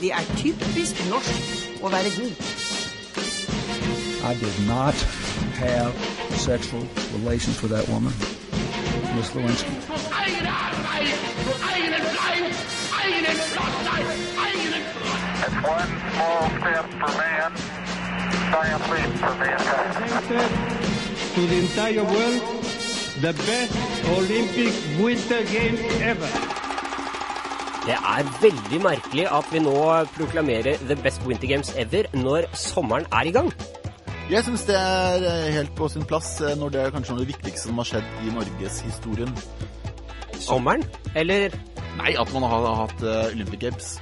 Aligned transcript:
Det 0.00 0.10
er 0.12 0.24
typisk 0.36 0.94
norsk 1.10 1.82
å 1.82 1.88
være 1.88 2.10
god. 2.16 2.32
I 4.30 4.34
did 4.34 4.56
not 4.66 4.94
have 5.54 5.92
sexual 6.38 6.82
relations 7.14 7.62
with 7.62 7.72
that 7.72 7.88
woman, 7.88 8.12
Miss 9.14 9.30
Lewinsky. 9.34 9.70
It's 15.46 15.58
one 15.62 15.90
small 16.12 16.44
step 16.58 16.86
for 17.00 17.12
man, 17.20 17.50
giant 18.52 18.84
leap 18.90 19.10
for 19.22 19.34
mankind. 19.38 20.86
to 21.34 21.40
the 21.46 21.58
entire 21.58 22.04
world 22.04 22.42
the 23.20 23.32
best 23.32 23.74
Olympic 24.08 24.72
Winter 24.98 25.42
Games 25.44 25.80
ever. 26.02 26.45
Det 27.86 27.94
er 27.94 28.30
veldig 28.42 28.80
merkelig 28.82 29.28
at 29.30 29.50
vi 29.54 29.62
nå 29.62 29.76
proklamerer 30.16 30.80
The 30.88 30.96
Best 30.98 31.22
Winter 31.26 31.46
Games 31.46 31.70
Ever 31.78 32.08
når 32.18 32.48
sommeren 32.58 33.06
er 33.14 33.30
i 33.30 33.34
gang. 33.34 33.52
Jeg 34.26 34.42
syns 34.42 34.64
det 34.66 34.74
er 34.74 35.22
eh, 35.22 35.52
helt 35.54 35.70
på 35.78 35.86
sin 35.92 36.02
plass 36.02 36.40
eh, 36.42 36.56
når 36.58 36.74
det 36.74 36.80
er 36.82 36.94
kanskje 36.94 37.14
noe 37.14 37.22
av 37.22 37.28
det 37.28 37.36
viktigste 37.36 37.68
som 37.68 37.78
har 37.78 37.86
skjedd 37.92 38.08
i 38.26 38.32
norgeshistorien. 38.34 39.30
Sommeren? 40.42 40.82
Eller 41.14 41.54
Nei, 41.96 42.12
at 42.18 42.32
man 42.34 42.44
har 42.44 42.66
hatt 42.82 43.04
uh, 43.06 43.30
Olympic 43.30 43.62
Games. 43.62 43.94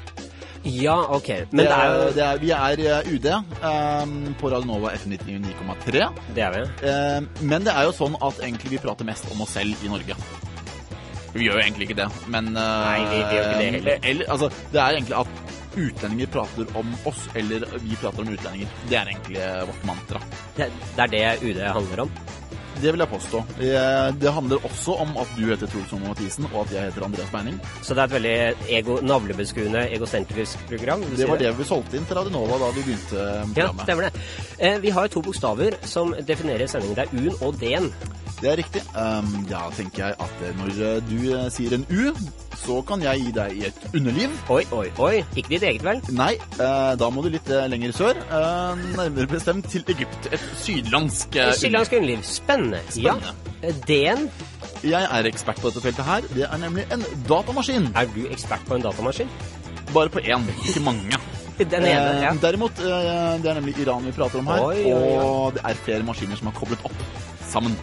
Ja, 0.64 0.96
ok. 1.12 1.28
Men 1.52 1.68
det 1.68 1.76
er 1.76 2.14
det 2.16 2.24
er, 2.24 2.40
vi 2.40 2.50
er 2.56 2.80
eh, 2.88 3.12
UD 3.12 3.28
um, 3.28 4.14
på 4.40 4.48
Radionova 4.50 4.94
F99,3. 4.96 6.08
Det 6.34 6.42
er 6.46 6.56
vi. 6.56 6.64
Um, 6.88 7.28
men 7.52 7.68
det 7.68 7.76
er 7.76 7.84
jo 7.84 7.92
sånn 7.94 8.16
at 8.24 8.40
egentlig 8.40 8.72
vi 8.72 8.82
prater 8.82 9.06
mest 9.06 9.28
om 9.30 9.44
oss 9.44 9.54
selv 9.58 9.84
i 9.84 9.92
Norge. 9.92 10.16
Vi 11.34 11.48
gjør 11.48 11.58
jo 11.58 11.64
egentlig 11.64 11.88
ikke 11.90 11.96
det, 12.02 12.08
men 12.30 12.46
eh, 12.56 12.62
Nei, 12.62 13.00
vi- 13.00 13.08
vi 13.10 13.34
gjør 13.34 13.48
ikke 13.48 13.58
det 13.58 13.72
heller. 13.78 13.98
Eller, 14.02 14.30
altså, 14.30 14.50
det 14.72 14.80
er 14.80 14.98
egentlig 15.00 15.18
at 15.18 15.26
utlendinger 15.74 16.26
prater 16.30 16.76
om 16.78 16.92
oss, 17.10 17.24
eller 17.34 17.64
vi 17.82 17.96
prater 17.98 18.22
om 18.22 18.28
utlendinger. 18.30 18.68
Det 18.88 18.96
er 19.00 19.10
egentlig 19.10 19.40
vårt 19.66 19.84
mantra. 19.88 20.20
Det, 20.56 20.70
det 20.96 21.02
er 21.02 21.06
det 21.16 21.42
UD 21.42 21.60
handler 21.74 22.04
om. 22.06 22.10
Det 22.74 22.90
vil 22.92 22.98
jeg 23.04 23.08
påstå. 23.08 23.38
Eh, 23.62 24.12
Det 24.18 24.32
handler 24.34 24.64
også 24.66 24.94
om 25.02 25.12
at 25.16 25.28
du 25.38 25.44
heter 25.46 25.66
Truls 25.70 25.92
Momo 25.92 26.08
Mathisen, 26.12 26.46
og 26.52 26.64
at 26.66 26.72
jeg 26.74 26.82
heter 26.88 27.04
Andreas 27.06 27.30
Beining. 27.30 27.58
Så 27.82 27.94
det 27.94 28.02
er 28.02 28.04
et 28.04 28.14
veldig 28.16 28.54
ego, 28.78 28.96
navlebeskuende, 29.02 29.84
egosentrisk 29.94 30.58
program. 30.68 31.00
Det 31.10 31.18
si 31.22 31.28
var 31.30 31.38
det 31.38 31.52
vi 31.58 31.64
solgte 31.64 31.96
inn 31.96 32.04
til 32.06 32.18
Radio 32.18 32.30
Nova 32.34 32.58
da 32.58 32.70
vi 32.74 32.82
begynte 32.82 33.14
Ja, 33.18 33.44
programmet. 33.46 33.86
stemmer 33.86 34.02
det. 34.02 34.12
Eh, 34.58 34.78
vi 34.82 34.90
har 34.90 35.06
to 35.08 35.22
bokstaver 35.22 35.78
som 35.86 36.14
definerer 36.26 36.66
sendingen. 36.66 36.94
Det 36.98 37.06
er 37.08 37.16
U-en 37.18 37.36
og 37.48 37.58
D-en. 37.60 37.92
Det 38.44 38.50
er 38.52 38.58
riktig. 38.60 38.80
Um, 38.92 39.28
da 39.48 39.62
tenker 39.72 40.02
jeg 40.02 40.16
at 40.20 40.40
eh, 40.44 40.56
når 40.58 40.80
eh, 40.84 40.96
du 41.08 41.20
eh, 41.32 41.44
sier 41.48 41.72
en 41.78 41.86
U, 41.88 42.10
så 42.60 42.82
kan 42.84 43.00
jeg 43.00 43.22
gi 43.22 43.30
deg 43.32 43.62
et 43.70 43.86
underliv. 43.96 44.34
Oi, 44.52 44.60
oi, 44.76 44.90
oi. 45.00 45.14
Ikke 45.32 45.54
ditt 45.54 45.64
eget, 45.64 45.84
vel? 45.86 46.02
Nei, 46.12 46.34
Uh, 46.54 46.92
da 47.00 47.08
må 47.10 47.24
du 47.24 47.30
litt 47.32 47.48
lenger 47.72 47.92
sør. 47.96 48.18
Uh, 48.28 48.76
nærmere 48.94 49.26
bestemt 49.28 49.66
til 49.72 49.82
Egypt. 49.90 50.28
Et 50.32 50.44
sydlandsk 50.60 51.34
eh, 51.40 51.50
Sydlandsk 51.58 51.96
underliv. 51.96 52.20
Spennende. 52.28 52.82
Spennende. 52.92 53.32
Ja. 53.64 53.72
D-en. 53.88 54.28
Jeg 54.84 55.08
er 55.08 55.28
ekspert 55.30 55.58
på 55.62 55.72
dette 55.72 55.82
feltet 55.82 56.06
her. 56.06 56.28
Det 56.36 56.44
er 56.46 56.60
nemlig 56.62 56.84
en 56.94 57.02
datamaskin. 57.28 57.88
Er 57.96 58.12
du 58.12 58.22
ekspert 58.28 58.68
på 58.68 58.76
en 58.78 58.84
datamaskin? 58.84 59.32
Bare 59.90 60.12
på 60.12 60.22
én, 60.22 60.46
ikke 60.68 60.84
mange. 60.84 61.22
Den 61.58 61.80
ene, 61.80 62.20
ja. 62.22 62.32
Derimot, 62.42 62.76
det 62.78 63.50
er 63.50 63.58
nemlig 63.58 63.76
Iran 63.82 64.06
vi 64.06 64.14
prater 64.14 64.44
om 64.44 64.52
her. 64.52 64.68
Oi, 64.68 64.84
oi, 64.84 64.94
oi. 64.94 65.18
Og 65.24 65.58
det 65.58 65.64
er 65.64 65.84
flere 65.88 66.06
maskiner 66.06 66.38
som 66.38 66.52
er 66.52 66.56
koblet 66.60 66.86
opp 66.86 67.04
sammen. 67.50 67.76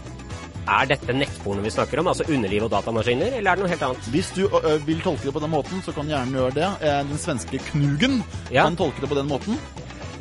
Er 0.69 0.85
dette 0.85 1.13
nettporno 1.13 1.61
vi 1.63 1.69
snakker 1.73 1.99
om? 1.99 2.07
Altså 2.11 2.23
underliv 2.29 2.63
og 2.67 2.71
datamaskiner, 2.71 3.33
eller 3.39 3.51
er 3.51 3.55
det 3.55 3.63
noe 3.65 3.71
helt 3.71 3.81
annet? 3.87 4.09
Hvis 4.13 4.29
du 4.35 4.43
ø, 4.47 4.77
vil 4.85 5.01
tolke 5.01 5.25
det 5.25 5.33
på 5.33 5.41
den 5.41 5.49
måten, 5.49 5.81
så 5.85 5.91
kan 5.95 6.05
du 6.05 6.13
gjerne 6.13 6.37
gjøre 6.37 6.53
det. 6.53 6.67
Eh, 6.81 7.03
Den 7.09 7.17
svenske 7.17 7.57
Knugen 7.71 8.23
Ja. 8.51 8.63
kan 8.63 8.75
tolke 8.77 9.01
det 9.01 9.09
på 9.09 9.15
den 9.17 9.27
måten. 9.27 9.57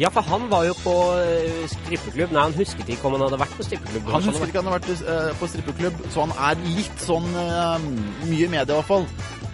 Ja, 0.00 0.08
for 0.08 0.22
han 0.22 0.48
var 0.48 0.64
jo 0.64 0.72
på 0.80 0.94
eh, 1.20 1.66
strippeklubb. 1.68 2.32
Nei, 2.32 2.40
han 2.46 2.54
husket 2.56 2.88
ikke 2.88 3.04
om 3.04 3.12
han 3.18 3.26
hadde 3.28 3.38
vært 3.42 3.52
på 3.58 3.66
strippeklubb. 3.68 4.06
Han 4.08 4.22
husket 4.22 4.32
husker 4.32 4.40
var- 4.40 4.48
ikke 4.48 4.62
han 4.62 4.72
hadde 4.72 4.96
vært 4.96 5.38
på 5.42 5.48
strippeklubb, 5.52 6.00
så 6.14 6.24
han 6.26 6.32
er 6.48 6.64
litt 6.70 7.04
sånn 7.04 7.28
mye 8.30 8.44
i 8.46 8.48
media 8.48 8.64
i 8.64 8.78
hvert 8.80 8.88
fall. 8.88 9.06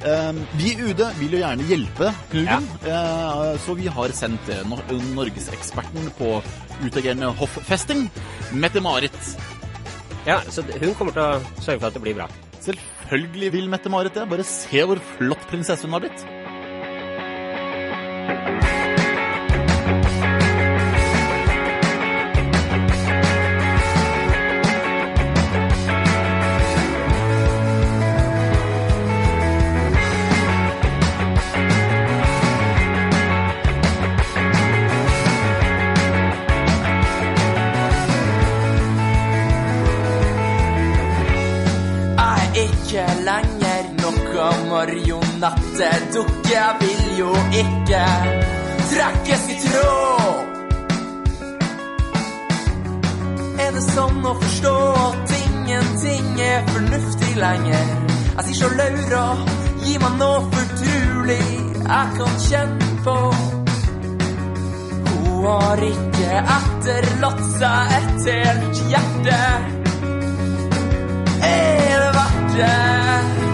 Eh, 0.07 0.33
Vi 0.57 0.71
i 0.71 0.77
UD 0.87 1.03
vil 1.19 1.33
jo 1.35 1.39
gjerne 1.43 1.67
hjelpe 1.67 2.15
Knugen, 2.31 2.69
eh, 2.87 3.57
så 3.67 3.75
vi 3.75 3.87
har 3.89 4.09
sendt 4.15 4.49
eh, 4.49 4.63
nor 4.69 4.79
norgeseksperten 5.17 6.13
på 6.19 6.41
utagerende 6.85 7.35
hofffesting, 7.35 8.09
Mette-Marit. 8.53 9.19
Ja, 10.27 10.41
så 10.51 10.63
hun 10.63 10.95
kommer 10.99 11.15
til 11.15 11.23
å 11.23 11.63
sørge 11.63 11.79
for 11.79 11.87
at 11.87 11.95
det 11.95 12.03
blir 12.03 12.17
bra. 12.19 12.27
Selvfølgelig 12.65 13.53
vil 13.55 13.69
Mette-Marit 13.71 14.17
det. 14.19 14.27
Bare 14.27 14.47
se 14.47 14.83
hvor 14.83 14.99
flott 15.15 15.45
prinsesse 15.53 15.87
hun 15.87 15.95
har 15.95 16.03
blitt. 16.03 16.27
Marionettedukke. 45.79 46.13
dukke 46.13 46.63
vil 46.81 47.19
jo 47.19 47.31
ikke 47.53 48.05
trekkes 48.91 49.49
i 49.49 49.57
tråd. 49.65 50.45
Er 53.61 53.73
det 53.73 53.83
sånn 53.83 54.25
å 54.25 54.35
forstå 54.41 54.75
at 55.03 55.35
ingenting 55.41 56.41
er 56.41 56.65
fornuftig 56.71 57.37
lenger? 57.37 57.93
Jeg 58.37 58.45
sier 58.47 58.59
så 58.61 58.69
Laura, 58.77 59.27
gi 59.83 59.97
meg 59.99 60.19
noe 60.21 60.43
fortrulig 60.53 61.41
jeg 61.87 62.07
kan 62.19 62.37
kjenne 62.49 62.91
på. 63.05 63.17
Hun 65.07 65.47
har 65.47 65.83
ikke 65.87 66.45
etterlatt 66.59 67.43
seg 67.57 67.97
et 67.99 68.31
helt 68.31 68.85
hjerte. 68.93 69.41
Er 71.47 72.01
det 72.05 72.15
verdt 72.17 72.57
det? 72.57 73.46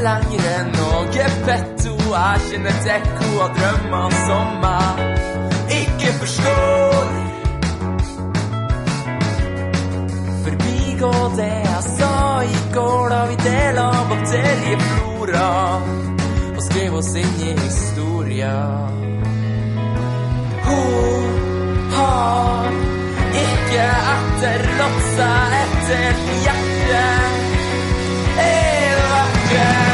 Ikke 0.00 0.44
enn 0.56 0.70
noe 0.78 1.24
petto. 1.44 1.90
Jeg 2.10 2.40
kjenner 2.48 2.76
hun 3.20 3.34
av 3.44 3.50
drømmer 3.56 4.14
som 4.26 4.64
jeg 4.66 5.80
ikke 5.80 6.12
forstår. 6.20 7.10
Forbigå 10.44 11.12
det 11.36 11.52
jeg 11.66 11.82
sa 11.86 12.14
i 12.42 12.62
går 12.74 13.12
da 13.12 13.20
vi 13.28 13.36
dela 13.44 13.84
bakterieflora 14.12 15.50
og 16.56 16.62
skrev 16.66 16.96
oss 17.02 17.12
inn 17.22 17.36
i 17.44 17.52
historia. 17.60 18.56
Hun 20.66 21.92
har 21.98 22.80
ikke 23.44 23.86
etterlatt 24.16 25.06
seg 25.12 25.56
et 25.60 25.78
helt 25.92 26.34
hjerte. 26.48 27.06
Er 28.48 29.00
det 29.52 29.89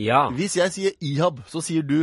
Ja. 0.00 0.28
Hvis 0.32 0.56
jeg 0.56 0.72
sier 0.72 0.92
ihab, 1.04 1.42
så 1.52 1.60
sier 1.64 1.82
du 1.84 1.98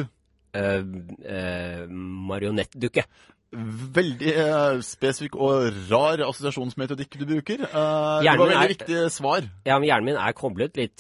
eh, 0.53 0.83
eh, 1.25 1.83
marionettdukke. 1.89 3.03
veldig 3.51 4.31
eh, 4.37 4.79
spesifikk 4.85 5.35
og 5.41 5.73
rar 5.89 6.21
assosiasjonsmetodikk 6.27 7.15
du 7.17 7.25
bruker. 7.31 7.63
Eh, 7.65 7.69
det 7.73 8.27
Hjernen 8.27 8.39
var 8.43 8.51
veldig 8.51 8.63
er- 8.63 8.73
riktig 8.75 9.11
svar. 9.15 9.47
Ja, 9.65 9.79
men 9.79 9.89
hjernen 9.89 10.05
min 10.11 10.19
er 10.21 10.33
koblet 10.37 10.77
litt 10.77 10.99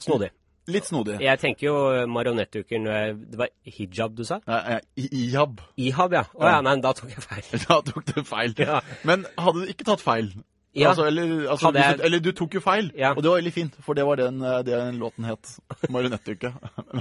snodig. 0.00 0.30
Litt 0.70 0.86
snodig. 0.86 1.16
Jeg 1.20 1.40
tenker 1.42 1.66
jo 1.66 1.76
marionettdukker 2.06 2.78
når 2.78 2.92
jeg 2.94 3.14
Det 3.32 3.38
var 3.40 3.48
hijab 3.66 4.14
du 4.14 4.24
sa? 4.24 4.38
Nei, 4.46 4.60
eh, 4.76 4.80
i- 5.02 5.10
ihab. 5.26 5.60
Ihab, 5.76 6.12
ja. 6.14 6.22
Å 6.36 6.44
ja, 6.54 6.60
nei, 6.62 6.76
da 6.80 6.92
tok 6.96 7.10
jeg 7.10 7.24
feil. 7.24 7.48
Da 7.68 7.80
tok 7.82 8.04
du 8.14 8.22
feil. 8.24 8.54
Ja. 8.56 8.80
Men 9.04 9.26
hadde 9.36 9.64
du 9.66 9.72
ikke 9.72 9.84
tatt 9.88 10.00
feil 10.04 10.30
Ja. 10.74 10.90
altså, 10.92 11.06
eller, 11.10 11.48
altså, 11.50 11.72
jeg- 11.74 11.96
du, 11.98 12.02
eller 12.06 12.20
du 12.20 12.30
tok 12.32 12.54
jo 12.54 12.60
feil, 12.60 12.92
Ja. 12.96 13.10
og 13.16 13.22
det 13.22 13.30
var 13.30 13.40
veldig 13.40 13.52
fint, 13.52 13.74
for 13.82 13.94
det 13.94 14.04
var 14.06 14.16
den, 14.16 14.40
eh, 14.42 14.62
det 14.62 14.76
den 14.78 14.98
låten 15.00 15.24
het. 15.26 15.58
Marionettuke. 15.90 16.52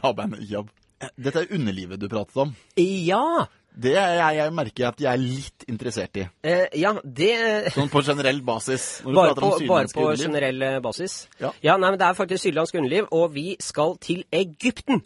Dette 1.16 1.40
er 1.46 1.54
underlivet 1.56 2.00
du 2.02 2.10
pratet 2.12 2.36
om. 2.44 2.56
Ja! 2.76 3.46
Det 3.80 3.94
er 3.96 4.16
jeg, 4.18 4.36
jeg 4.40 4.52
merker 4.58 4.88
at 4.90 5.00
jeg 5.00 5.08
er 5.14 5.22
litt 5.22 5.64
interessert 5.70 6.18
i. 6.20 6.24
Eh, 6.44 6.66
ja, 6.82 6.92
det 7.06 7.70
Sånn 7.72 7.88
på 7.94 8.02
generell 8.04 8.42
basis. 8.44 8.88
Bare 9.06 9.36
på, 9.38 9.52
om 9.56 9.68
bare 9.70 9.88
på 9.94 10.02
underliv. 10.10 10.26
generell 10.26 10.62
eh, 10.66 10.80
basis? 10.84 11.28
Ja. 11.40 11.78
nei, 11.78 11.92
men 11.94 12.00
det 12.02 12.08
er 12.10 12.18
faktisk 12.18 12.44
sydlandsk 12.44 12.76
underliv, 12.82 13.08
og 13.16 13.32
vi 13.38 13.54
skal 13.64 13.96
til 14.04 14.26
Egypten. 14.36 15.04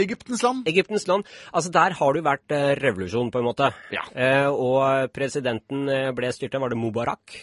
Egyptens 0.00 0.40
land. 0.46 0.64
Egyptens 0.70 1.04
land. 1.10 1.26
Altså, 1.52 1.70
der 1.74 1.98
har 1.98 2.14
det 2.14 2.22
jo 2.22 2.28
vært 2.30 2.54
eh, 2.56 2.70
revolusjon, 2.80 3.28
på 3.34 3.42
en 3.42 3.48
måte. 3.50 3.68
Ja. 3.92 4.06
Eh, 4.14 4.48
og 4.48 5.12
presidenten 5.12 5.84
ble 6.16 6.32
styrta, 6.32 6.62
var 6.62 6.72
det 6.72 6.78
Mubarak? 6.80 7.36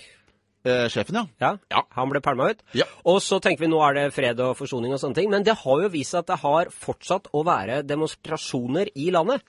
Eh, 0.64 0.86
sjefen, 0.94 1.16
ja. 1.16 1.26
Ja, 1.42 1.58
Ja. 1.72 1.82
han 1.98 2.10
ble 2.12 2.20
pælma 2.22 2.52
ut. 2.52 2.60
Ja. 2.78 2.86
Og 3.06 3.20
så 3.20 3.40
tenker 3.42 3.64
vi 3.66 3.68
nå 3.72 3.80
er 3.82 3.94
det 3.96 4.14
fred 4.14 4.40
og 4.40 4.56
forsoning 4.60 4.94
og 4.94 5.00
sånne 5.02 5.16
ting. 5.16 5.30
Men 5.32 5.44
det 5.44 5.56
har 5.58 5.82
jo 5.82 5.90
vist 5.90 6.12
seg 6.12 6.20
at 6.20 6.28
det 6.28 6.40
har 6.44 6.66
fortsatt 6.70 7.30
å 7.34 7.44
være 7.44 7.82
demonstrasjoner 7.84 8.92
i 8.96 9.10
landet. 9.10 9.42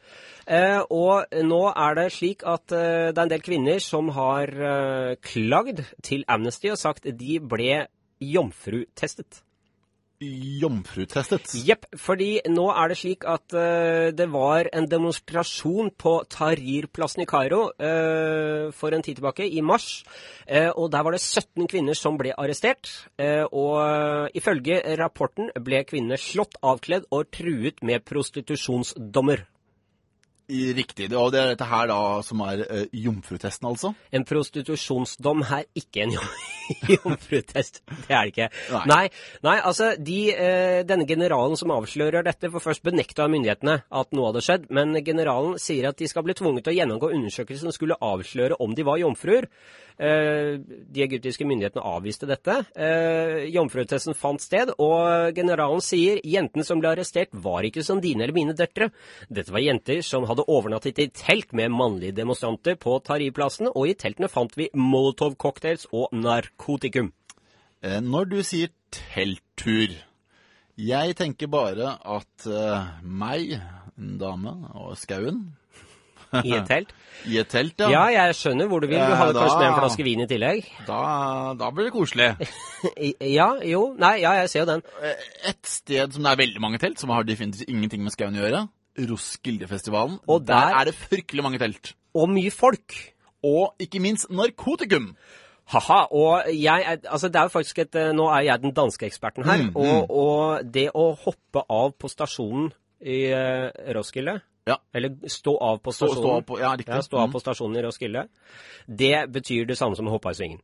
Eh, 0.47 0.81
og 0.91 1.26
nå 1.44 1.62
er 1.76 1.94
det 2.00 2.12
slik 2.12 2.43
at 2.49 2.73
eh, 2.73 3.12
det 3.12 3.19
er 3.19 3.23
en 3.26 3.29
del 3.35 3.44
kvinner 3.44 3.79
som 3.85 4.09
har 4.17 4.49
eh, 4.49 5.14
klagd 5.20 5.85
til 6.03 6.25
Amnesty 6.29 6.70
og 6.73 6.79
sagt 6.81 7.05
de 7.05 7.38
ble 7.41 7.87
jomfrutestet. 8.23 9.43
Jomfrutestet. 10.62 11.52
Jepp, 11.66 11.86
fordi 11.98 12.40
nå 12.50 12.69
er 12.70 12.92
det 12.92 12.98
slik 13.00 13.26
at 13.28 13.54
uh, 13.56 14.10
det 14.14 14.28
var 14.32 14.70
en 14.72 14.88
demonstrasjon 14.90 15.92
på 15.98 16.14
Tahrir-plassen 16.32 17.24
i 17.24 17.28
Kairo 17.28 17.64
uh, 17.70 18.70
for 18.76 18.94
en 18.94 19.04
tid 19.04 19.19
tilbake, 19.19 19.48
i 19.48 19.62
mars. 19.64 20.02
Uh, 20.46 20.70
og 20.76 20.90
der 20.94 21.06
var 21.06 21.16
det 21.16 21.22
17 21.22 21.69
kvinner 21.70 21.98
som 21.98 22.19
ble 22.20 22.34
arrestert. 22.36 22.90
Og 23.52 24.30
ifølge 24.36 24.80
rapporten 24.98 25.50
ble 25.64 25.82
kvinnene 25.86 26.19
slått 26.20 26.56
avkledd 26.62 27.08
og 27.14 27.30
truet 27.34 27.82
med 27.86 28.04
prostitusjonsdommer. 28.06 29.46
Riktig. 30.52 31.08
Og 31.16 31.30
det 31.32 31.40
er 31.40 31.52
dette 31.52 31.69
her 31.69 31.86
da 31.88 32.00
som 32.26 32.42
er 32.44 32.64
uh, 32.66 32.82
jomfrutesten, 32.92 33.69
altså? 33.70 33.92
En 34.12 34.26
prostitusjonsdom 34.28 35.44
er 35.46 35.69
ikke 35.78 36.06
en 36.06 36.16
jomfrutest. 36.96 37.82
Det 37.88 38.14
er 38.14 38.26
det 38.26 38.32
ikke. 38.32 38.48
Nei. 38.72 38.84
Nei, 38.92 39.02
nei 39.46 39.56
altså, 39.60 39.92
de, 39.98 40.19
eh, 40.32 40.80
denne 40.88 41.06
generalen 41.08 41.58
som 41.60 41.74
avslører 41.74 42.26
dette, 42.26 42.50
for 42.52 42.64
først 42.64 42.84
benekta 42.86 43.28
myndighetene 43.32 43.78
at 43.88 44.16
noe 44.16 44.30
hadde 44.30 44.44
skjedd, 44.44 44.69
men 44.74 44.96
generalen 45.04 45.58
sier 45.62 45.90
at 45.90 46.00
de 46.00 46.10
skal 46.10 46.26
bli 46.26 46.36
tvunget 46.38 46.66
til 46.66 46.74
å 46.74 46.78
gjennomgå 46.80 47.12
undersøkelser 47.16 47.69
som 47.69 47.74
skulle 47.74 48.00
avsløre 48.02 48.58
om 48.62 48.76
de 48.76 48.86
var 48.86 49.00
jomfruer. 49.02 49.48
Eh, 49.98 50.58
de 50.92 51.04
egyptiske 51.04 51.44
myndighetene 51.46 51.84
avviste 51.84 52.26
dette. 52.26 52.54
Eh, 52.74 53.44
jomfrutesten 53.52 54.16
fant 54.16 54.40
sted, 54.40 54.72
og 54.82 55.34
generalen 55.36 55.82
sier 55.84 56.20
jentene 56.24 56.64
som 56.66 56.80
ble 56.80 56.92
arrestert 56.94 57.32
var 57.32 57.66
ikke 57.69 57.84
som 57.84 58.00
dine 58.02 58.24
eller 58.24 58.36
mine 58.36 58.56
døtre. 58.56 58.90
Dette 59.28 59.52
var 59.52 59.64
jenter 59.64 60.02
som 60.06 60.26
hadde 60.28 60.46
overnattet 60.48 61.02
i 61.02 61.08
telt 61.12 61.52
med 61.52 61.74
mannlige 61.74 62.16
demonstranter 62.16 62.78
på 62.80 62.98
Tahrir-plassen, 63.04 63.70
og 63.74 63.90
i 63.90 63.96
teltene 63.98 64.30
fant 64.32 64.56
vi 64.56 64.70
Molotov-cocktails 64.74 65.88
og 65.92 66.12
narkotikum. 66.62 67.12
Eh, 67.82 68.00
når 68.00 68.29
du 68.31 68.43
sier 68.47 68.69
telttur 68.94 69.91
Jeg 70.79 71.17
tenker 71.19 71.49
bare 71.50 71.97
at 72.05 72.47
eh, 72.47 72.85
meg, 73.03 73.56
en 73.99 74.19
dame 74.20 74.53
og 74.79 74.94
skauen 74.97 75.41
I 76.44 76.55
et 76.56 76.67
telt. 76.70 76.93
i 77.29 77.37
et 77.43 77.49
telt, 77.50 77.79
Ja, 77.81 78.06
ja, 78.09 78.23
jeg 78.29 78.35
skjønner 78.38 78.69
hvor 78.70 78.81
du 78.81 78.87
vil. 78.88 78.97
Du 79.03 79.14
har 79.19 79.32
jo 79.32 79.35
kanskje 79.37 79.59
med 79.59 79.67
en 79.69 79.81
flaske 79.81 80.05
vin 80.06 80.23
i 80.23 80.26
tillegg. 80.31 80.69
Da, 80.87 81.00
da 81.61 81.70
blir 81.75 81.91
det 81.91 81.93
koselig. 81.97 82.31
Ja, 83.37 83.50
jo. 83.67 83.82
Nei, 84.00 84.15
ja, 84.23 84.32
jeg 84.41 84.49
ser 84.53 84.62
jo 84.62 84.70
den. 84.70 84.82
Eh, 85.03 85.26
Et 85.50 85.67
sted 85.69 86.15
som 86.15 86.23
det 86.25 86.32
er 86.32 86.41
veldig 86.44 86.62
mange 86.62 86.81
telt, 86.82 86.99
som 87.03 87.11
har 87.12 87.26
definitivt 87.29 87.69
ingenting 87.69 88.03
med 88.06 88.15
skauen 88.15 88.38
å 88.38 88.44
gjøre, 88.47 88.62
Roskildefestivalen. 89.11 90.19
Og 90.29 90.43
der 90.47 90.55
der- 90.70 90.79
er 90.81 90.85
det 90.91 90.94
fryktelig 90.94 91.43
mange 91.44 91.58
telt. 91.58 91.94
Og 92.15 92.29
mye 92.31 92.51
folk. 92.53 92.94
Og 93.43 93.75
ikke 93.81 94.01
minst 94.01 94.29
narkotikum. 94.31 95.13
Haha, 95.72 95.98
og 96.12 96.48
jeg 96.52 96.98
altså 97.08 97.29
det 97.32 97.38
er 97.41 97.48
jo 97.48 97.52
faktisk 97.55 97.79
et, 97.84 97.94
eh, 97.96 98.10
Nå 98.12 98.26
er 98.29 98.43
jeg 98.46 98.60
den 98.62 98.72
danske 98.76 99.06
eksperten 99.08 99.44
her, 99.48 99.62
Mm, 99.62 99.76
og, 99.76 100.10
og 100.10 100.72
det 100.72 100.91
å 100.94 101.06
hoppe 101.24 101.62
av 101.70 101.94
på 101.98 102.10
stasjonen 102.12 102.72
i 103.00 103.22
eh, 103.32 103.70
Roskilde, 103.96 104.41
Ja. 104.69 104.76
eller 104.94 105.17
stå 105.26 105.56
av 105.58 105.81
på 105.82 105.91
Stå, 105.94 106.06
stasjonen, 106.12 106.36
av 106.36 106.44
på, 106.46 106.58
ja, 106.60 106.74
riktig. 106.76 106.93
ja, 106.94 107.00
stå 107.02 107.19
av 107.19 107.29
Mm. 107.29 107.32
på 107.32 107.41
stasjonen 107.41 107.76
i 107.81 107.82
Roskilde, 107.86 108.29
det 108.86 109.14
betyr 109.32 109.67
det 109.67 109.79
samme 109.79 109.96
som 109.96 110.06
å 110.06 110.10
hoppe 110.14 110.29
av 110.29 110.36
i 110.36 110.41
svingen. 110.43 110.60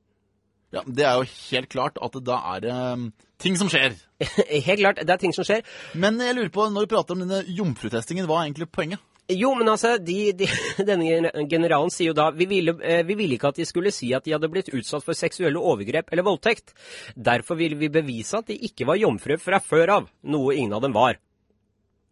Ja, 0.71 0.83
det 0.85 1.05
er 1.09 1.15
jo 1.17 1.25
helt 1.51 1.69
klart 1.73 1.97
at 2.03 2.13
da 2.23 2.37
er 2.55 2.61
det 2.61 2.71
um, 2.75 3.13
ting 3.41 3.57
som 3.57 3.69
skjer. 3.73 3.95
Helt 4.69 4.81
klart, 4.83 4.97
det 5.01 5.09
er 5.15 5.17
ting 5.17 5.33
som 5.33 5.43
skjer. 5.49 5.63
Men 5.95 6.19
jeg 6.21 6.35
lurer 6.37 6.51
på, 6.53 6.67
når 6.71 6.85
du 6.85 6.91
prater 6.95 7.15
om 7.17 7.23
denne 7.25 7.39
jomfrutestingen, 7.49 8.27
hva 8.29 8.43
er 8.43 8.51
egentlig 8.51 8.69
poenget? 8.71 9.01
Jo, 9.29 9.51
men 9.59 9.69
altså, 9.69 9.99
de, 10.01 10.33
de, 10.33 10.47
denne 10.89 11.31
generalen 11.51 11.91
sier 11.93 12.09
jo 12.11 12.17
da 12.17 12.31
vi 12.33 12.47
ville, 12.49 12.73
eh, 12.81 13.03
vi 13.05 13.15
ville 13.19 13.37
ikke 13.37 13.51
at 13.53 13.59
de 13.61 13.67
skulle 13.69 13.93
si 13.93 14.09
at 14.17 14.25
de 14.25 14.33
hadde 14.33 14.49
blitt 14.49 14.71
utsatt 14.73 15.05
for 15.05 15.13
seksuelle 15.17 15.61
overgrep 15.61 16.09
eller 16.13 16.25
voldtekt. 16.25 16.73
Derfor 17.13 17.61
ville 17.61 17.77
vi 17.77 17.91
bevise 17.93 18.41
at 18.41 18.49
de 18.49 18.57
ikke 18.71 18.89
var 18.89 18.97
jomfruer 19.01 19.41
fra 19.43 19.61
før 19.61 19.93
av, 19.99 20.09
noe 20.33 20.57
ingen 20.57 20.73
av 20.79 20.87
dem 20.87 20.97
var. 20.97 21.21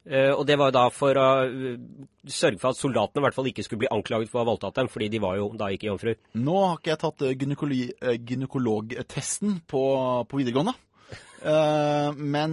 Eh, 0.05 0.29
og 0.29 0.45
det 0.47 0.59
var 0.61 0.69
jo 0.69 0.77
da 0.77 0.85
for 0.93 1.17
å 1.17 1.29
eh, 1.49 1.81
sørge 2.29 2.61
for 2.61 2.77
at 2.77 2.83
soldatene 2.83 3.25
i 3.25 3.25
hvert 3.25 3.39
fall 3.39 3.49
ikke 3.49 3.65
skulle 3.65 3.87
bli 3.87 3.95
anklaget 3.97 4.29
for 4.29 4.43
å 4.43 4.45
ha 4.45 4.51
voldtatt 4.53 4.77
dem, 4.83 4.93
fordi 4.93 5.09
de 5.17 5.25
var 5.25 5.41
jo 5.41 5.49
da 5.57 5.73
ikke 5.73 5.89
jomfruer. 5.89 6.21
Nå 6.37 6.61
har 6.67 6.77
ikke 6.77 6.93
jeg 6.93 7.03
tatt 7.07 7.21
gynekologtesten 8.29 9.65
på, 9.65 9.83
på 10.29 10.45
videregående. 10.45 10.77
Men 12.17 12.53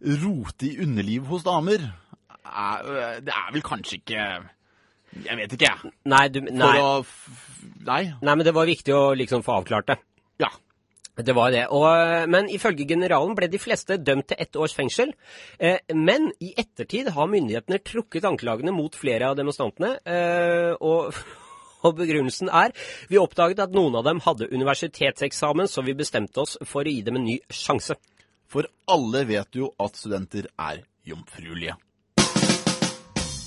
rote 0.00 0.64
i 0.66 0.78
underliv 0.80 1.26
hos 1.28 1.44
damer 1.44 1.82
er, 2.50 2.88
øh, 2.90 3.20
Det 3.26 3.34
er 3.34 3.52
vel 3.54 3.62
kanskje 3.62 3.98
ikke 4.00 4.24
Jeg 5.26 5.36
vet 5.40 5.52
ikke, 5.56 5.66
jeg. 5.70 5.92
Nei, 6.06 6.28
du, 6.28 6.40
For 6.46 6.52
nei, 6.62 6.74
å 6.78 6.90
f- 7.02 7.46
Nei. 7.86 8.02
nei, 8.22 8.34
men 8.34 8.44
det 8.46 8.54
var 8.54 8.66
viktig 8.68 8.92
å 8.94 9.14
liksom 9.18 9.42
få 9.42 9.56
avklart 9.60 9.86
det. 9.90 9.96
Ja. 10.38 10.48
Det 11.20 11.34
var 11.36 11.50
det. 11.52 11.64
Og, 11.74 12.28
men 12.30 12.46
ifølge 12.48 12.86
generalen 12.88 13.34
ble 13.36 13.48
de 13.50 13.58
fleste 13.60 13.98
dømt 13.98 14.28
til 14.30 14.38
ett 14.40 14.56
års 14.56 14.72
fengsel. 14.72 15.10
Eh, 15.58 15.80
men 15.92 16.30
i 16.40 16.54
ettertid 16.56 17.10
har 17.12 17.26
myndighetene 17.28 17.80
trukket 17.84 18.24
anklagene 18.24 18.72
mot 18.72 18.94
flere 18.96 19.28
av 19.28 19.36
demonstrantene. 19.36 19.98
Eh, 20.06 20.72
og, 20.80 21.10
og 21.84 21.98
begrunnelsen 21.98 22.48
er 22.48 22.72
vi 23.10 23.18
oppdaget 23.20 23.60
at 23.66 23.74
noen 23.76 23.98
av 24.00 24.06
dem 24.06 24.22
hadde 24.24 24.48
universitetseksamen, 24.54 25.68
så 25.68 25.84
vi 25.84 25.92
bestemte 25.98 26.40
oss 26.46 26.56
for 26.64 26.86
å 26.86 26.94
gi 26.94 27.02
dem 27.04 27.18
en 27.20 27.26
ny 27.26 27.36
sjanse. 27.52 27.98
For 28.48 28.70
alle 28.88 29.26
vet 29.28 29.58
jo 29.60 29.74
at 29.82 29.98
studenter 30.00 30.48
er 30.56 30.84
jomfruelige. 31.04 31.76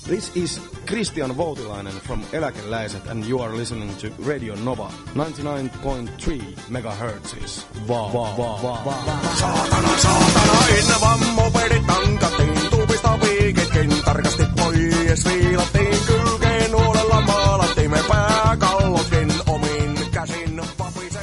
This 0.06 0.30
is 0.36 0.60
Christian 0.86 1.36
Voutilainen 1.36 1.94
from 1.94 2.22
Eläkeläiset 2.32 3.06
and 3.06 3.24
you 3.24 3.40
are 3.40 3.56
listening 3.56 3.96
to 3.96 4.10
Radio 4.22 4.54
Nova 4.54 4.90
99.3 5.14 6.42
megahertz. 6.68 7.66
Wow, 7.88 8.12
wow, 8.12 8.36
wow, 8.36 8.62
wow. 8.62 8.94
Saatana, 9.40 9.98
saatana, 9.98 10.66
ennen 10.78 11.00
vammopedit 11.00 11.86
tankattiin, 11.86 12.58
tuupista 12.70 13.18
viiketkin 13.20 13.90
tarkasti 14.04 14.42
pois 14.56 15.24
viilattiin 15.24 15.96
kylkeen 16.06 16.70
nuolella 16.70 17.20
maalattiin 17.20 17.90
me 17.90 18.00
pääkallotkin 18.08 19.32
omin 19.46 19.98
käsin 20.12 20.60
vapisen. 20.78 21.22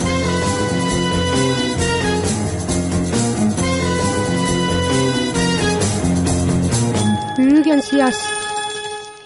Ukens 7.59 7.89
gjest. 7.91 8.30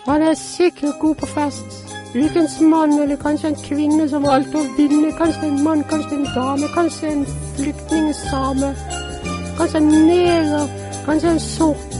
Han 0.05 0.21
er 0.21 0.33
sikkert 0.33 1.00
god 1.00 1.15
på 1.15 1.25
fest. 1.25 1.65
Ukens 2.15 2.62
mann, 2.62 2.91
eller 3.00 3.15
kanskje 3.15 3.47
en 3.47 3.55
kvinne 3.67 4.05
som 4.09 4.24
valgte 4.24 4.59
å 4.59 4.67
vinne. 4.77 5.09
Kanskje 5.17 5.47
en 5.50 5.63
mann, 5.63 5.81
kanskje 5.89 6.19
en 6.19 6.27
dame, 6.35 6.67
kanskje 6.75 7.09
en 7.12 7.24
flyktningsame. 7.57 8.69
Kanskje 9.57 9.81
en 9.81 9.88
neger, 10.07 10.67
kanskje 11.07 11.31
en 11.31 11.39
sort. 11.39 11.97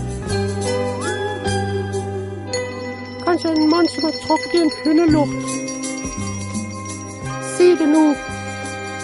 Kanskje 3.26 3.56
en 3.56 3.70
mann 3.74 3.90
som 3.96 4.08
har 4.08 4.22
tråkket 4.28 4.54
i 4.54 4.62
en 4.68 4.72
hundelort. 4.84 5.50
Si 7.56 7.72
det 7.82 7.90
nå. 7.96 8.06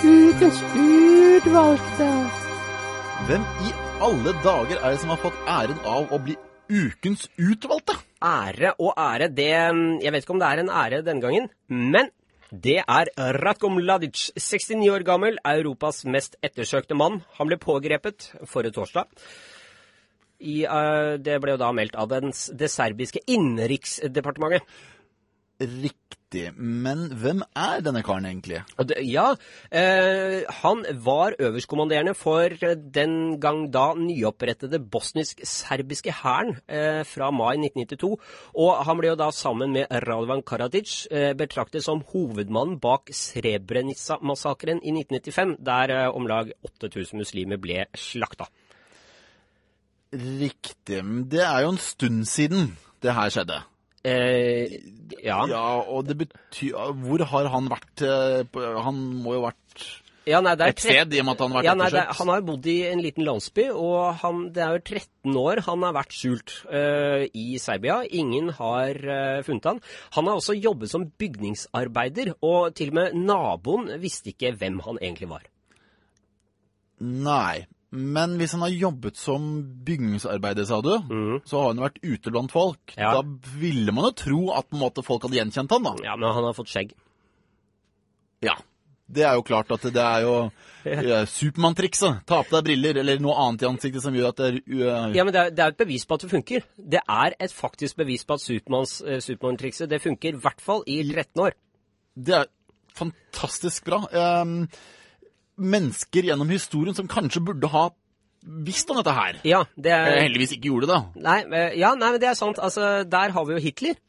Ukens 0.05 0.62
utvalgte. 0.86 2.12
Hvem 3.27 3.50
i 3.65 3.74
alle 4.01 4.38
dager 4.46 4.77
er 4.77 4.89
det 4.93 5.01
som 5.01 5.10
har 5.10 5.22
fått 5.25 5.43
æren 5.58 5.84
av 5.86 6.13
å 6.13 6.22
bli 6.22 6.38
ukens 6.70 7.27
utvalgte? 7.38 8.00
Ære 8.22 8.75
og 8.78 8.94
ære, 8.98 9.30
det 9.34 9.50
Jeg 10.04 10.12
vet 10.13 10.24
ikke 10.24 10.34
om 10.36 10.42
det 10.42 10.50
er 10.50 10.62
en 10.62 10.70
ære 10.70 11.01
denne 11.01 11.22
gangen, 11.22 11.50
men 11.70 12.12
det 12.51 12.82
er 12.84 13.08
Ratko 13.18 13.70
Mladic, 13.72 14.30
69 14.36 14.90
år 14.92 15.06
gammel, 15.08 15.38
Europas 15.46 16.04
mest 16.06 16.36
ettersøkte 16.44 16.98
mann. 17.00 17.22
Han 17.40 17.48
ble 17.48 17.58
pågrepet 17.58 18.28
forrige 18.44 18.75
torsdag. 18.75 19.08
I, 20.42 20.66
uh, 20.66 21.16
det 21.22 21.38
ble 21.40 21.56
jo 21.56 21.62
da 21.62 21.72
meldt 21.72 21.96
av 21.96 22.12
det 22.12 22.72
serbiske 22.74 23.24
innenriksdepartementet. 23.28 24.66
Riktig. 25.62 26.21
Men 26.56 27.10
hvem 27.20 27.42
er 27.58 27.82
denne 27.84 28.02
karen 28.06 28.26
egentlig? 28.26 28.62
Ja, 29.04 29.34
eh, 29.72 30.42
han 30.62 30.84
var 31.04 31.36
øverstkommanderende 31.40 32.14
for 32.16 32.56
den 32.96 33.40
gang 33.42 33.66
da 33.74 33.92
nyopprettede 33.98 34.80
bosnisk-serbiske 34.80 36.14
hæren 36.22 36.56
eh, 36.68 37.04
fra 37.08 37.32
mai 37.32 37.58
1992. 37.60 38.18
Og 38.56 38.86
han 38.86 39.00
ble 39.00 39.12
jo 39.12 39.20
da 39.20 39.32
sammen 39.36 39.74
med 39.76 39.92
Radovan 39.92 40.44
Karadzic 40.44 41.08
eh, 41.12 41.34
betraktet 41.38 41.84
som 41.84 42.04
hovedmannen 42.14 42.80
bak 42.80 43.12
Srebrenica-massakren 43.12 44.80
i 44.84 44.96
1995, 44.96 45.58
der 45.60 45.96
eh, 45.98 46.10
om 46.16 46.28
lag 46.28 46.54
8000 46.64 47.20
muslimer 47.20 47.60
ble 47.62 47.86
slakta. 47.96 48.48
Riktig. 50.12 51.04
Men 51.04 51.28
det 51.32 51.44
er 51.44 51.66
jo 51.66 51.76
en 51.76 51.82
stund 51.82 52.26
siden 52.28 52.74
det 53.02 53.16
her 53.16 53.32
skjedde. 53.32 53.62
Eh, 54.03 54.79
ja. 55.22 55.43
Ja, 55.46 55.65
og 55.86 56.08
det 56.08 56.15
betyr 56.24 56.74
Hvor 57.03 57.22
har 57.29 57.50
han 57.53 57.67
vært? 57.70 58.01
eh, 58.01 58.62
Han 58.81 58.96
må 59.22 59.36
jo 59.36 59.43
ha 59.43 59.51
vært 59.51 59.84
Ja, 60.25 60.39
nei, 60.41 60.55
det 60.58 60.65
er 60.65 60.74
et 60.74 60.81
sted, 60.81 61.13
i 61.13 61.20
og 61.22 61.27
med 61.27 61.36
at 61.36 61.43
han 61.43 61.51
har 61.51 61.60
vært 61.60 61.67
ja, 61.67 61.75
nei, 61.77 61.89
ettersøkt. 61.91 62.17
Han 62.17 62.31
har 62.34 62.41
bodd 62.48 62.65
i 62.70 62.75
en 62.89 63.01
liten 63.01 63.25
landsby, 63.25 63.65
og 63.74 64.20
han, 64.22 64.41
det 64.53 64.62
er 64.62 64.75
jo 64.75 64.81
13 65.01 65.38
år 65.41 65.62
han 65.65 65.86
har 65.86 65.96
vært 65.98 66.13
skjult 66.17 66.53
uh, 66.70 67.24
i 67.34 67.46
Serbia. 67.62 68.00
Ingen 68.05 68.51
har 68.58 69.01
uh, 69.01 69.41
funnet 69.46 69.65
han. 69.70 69.81
Han 70.17 70.29
har 70.29 70.38
også 70.38 70.53
jobbet 70.58 70.93
som 70.93 71.08
bygningsarbeider, 71.22 72.36
og 72.46 72.74
til 72.77 72.93
og 72.93 73.00
med 73.00 73.17
naboen 73.17 73.89
visste 74.01 74.29
ikke 74.34 74.53
hvem 74.62 74.77
han 74.86 75.01
egentlig 75.01 75.29
var. 75.34 75.50
Nei. 77.01 77.65
Men 77.92 78.38
hvis 78.40 78.54
han 78.56 78.64
har 78.64 78.72
jobbet 78.72 79.20
som 79.20 79.48
bygningsarbeider, 79.84 80.64
sa 80.68 80.80
du, 80.84 80.94
mm. 80.96 81.42
så 81.44 81.60
har 81.60 81.74
han 81.74 81.84
vært 81.84 82.00
ute 82.06 82.32
blant 82.32 82.54
folk. 82.54 82.94
Ja. 82.96 83.18
Da 83.18 83.52
ville 83.60 83.92
man 83.92 84.08
jo 84.08 84.12
tro 84.16 84.42
at 84.56 84.70
måte, 84.72 85.04
folk 85.04 85.28
hadde 85.28 85.36
gjenkjent 85.42 85.74
han, 85.76 85.90
da. 85.90 85.96
Ja, 86.08 86.16
men 86.16 86.32
han 86.32 86.48
har 86.48 86.56
fått 86.56 86.72
skjegg. 86.72 86.94
Ja. 88.46 88.56
Det 89.12 89.26
er 89.28 89.36
jo 89.36 89.44
klart 89.44 89.74
at 89.76 89.84
det 89.92 90.00
er 90.02 90.24
jo 90.24 90.36
ja, 90.88 91.18
Supermann-trikset. 91.28 92.22
Ta 92.30 92.40
på 92.48 92.56
deg 92.56 92.70
briller 92.70 93.02
eller 93.02 93.20
noe 93.20 93.36
annet 93.44 93.66
i 93.66 93.68
ansiktet 93.68 94.06
som 94.06 94.16
gjør 94.16 94.32
at 94.32 94.40
det 94.40 94.48
er 94.48 94.62
uh, 94.62 95.18
Ja, 95.18 95.26
men 95.28 95.36
det 95.36 95.42
er, 95.42 95.52
det 95.58 95.66
er 95.66 95.76
et 95.76 95.82
bevis 95.84 96.08
på 96.08 96.16
at 96.16 96.24
det 96.24 96.32
funker. 96.32 96.64
Det 96.96 97.04
er 97.04 97.36
et 97.44 97.52
faktisk 97.52 98.00
bevis 98.00 98.24
på 98.24 98.40
at 98.40 98.46
Supermann-trikset 98.48 99.92
det 99.92 100.00
funker, 100.00 100.40
i 100.40 100.44
hvert 100.48 100.64
fall 100.64 100.88
i 100.88 101.02
13 101.04 101.44
år. 101.44 101.60
Det 102.16 102.40
er 102.40 102.50
fantastisk 102.96 103.92
bra. 103.92 104.00
Um, 104.16 104.64
mennesker 105.62 106.27
gjennom 106.32 106.50
historien 106.51 106.98
som 106.98 107.08
kanskje 107.12 107.44
burde 107.46 107.70
ha 107.72 107.88
visst 108.65 108.89
om 108.89 108.98
dette 108.98 109.13
her. 109.13 109.39
Ja, 109.46 109.63
det 109.77 109.91
Eh, 109.94 110.08
er 110.15 110.22
Heldigvis 110.25 110.56
ikke 110.58 110.72
gjorde 110.72 110.88
det, 110.89 110.96
da. 110.96 111.22
Nei, 111.27 111.39
eh, 111.53 111.75
ja, 111.80 111.94
nei, 111.96 112.12
men 112.15 112.20
det 112.24 112.30
er 112.32 112.38
sant. 112.39 112.58
Altså, 112.58 113.03
der 113.08 113.30
har 113.36 113.46
vi 113.46 113.53
jo 113.53 113.62
Hitler. 113.62 114.00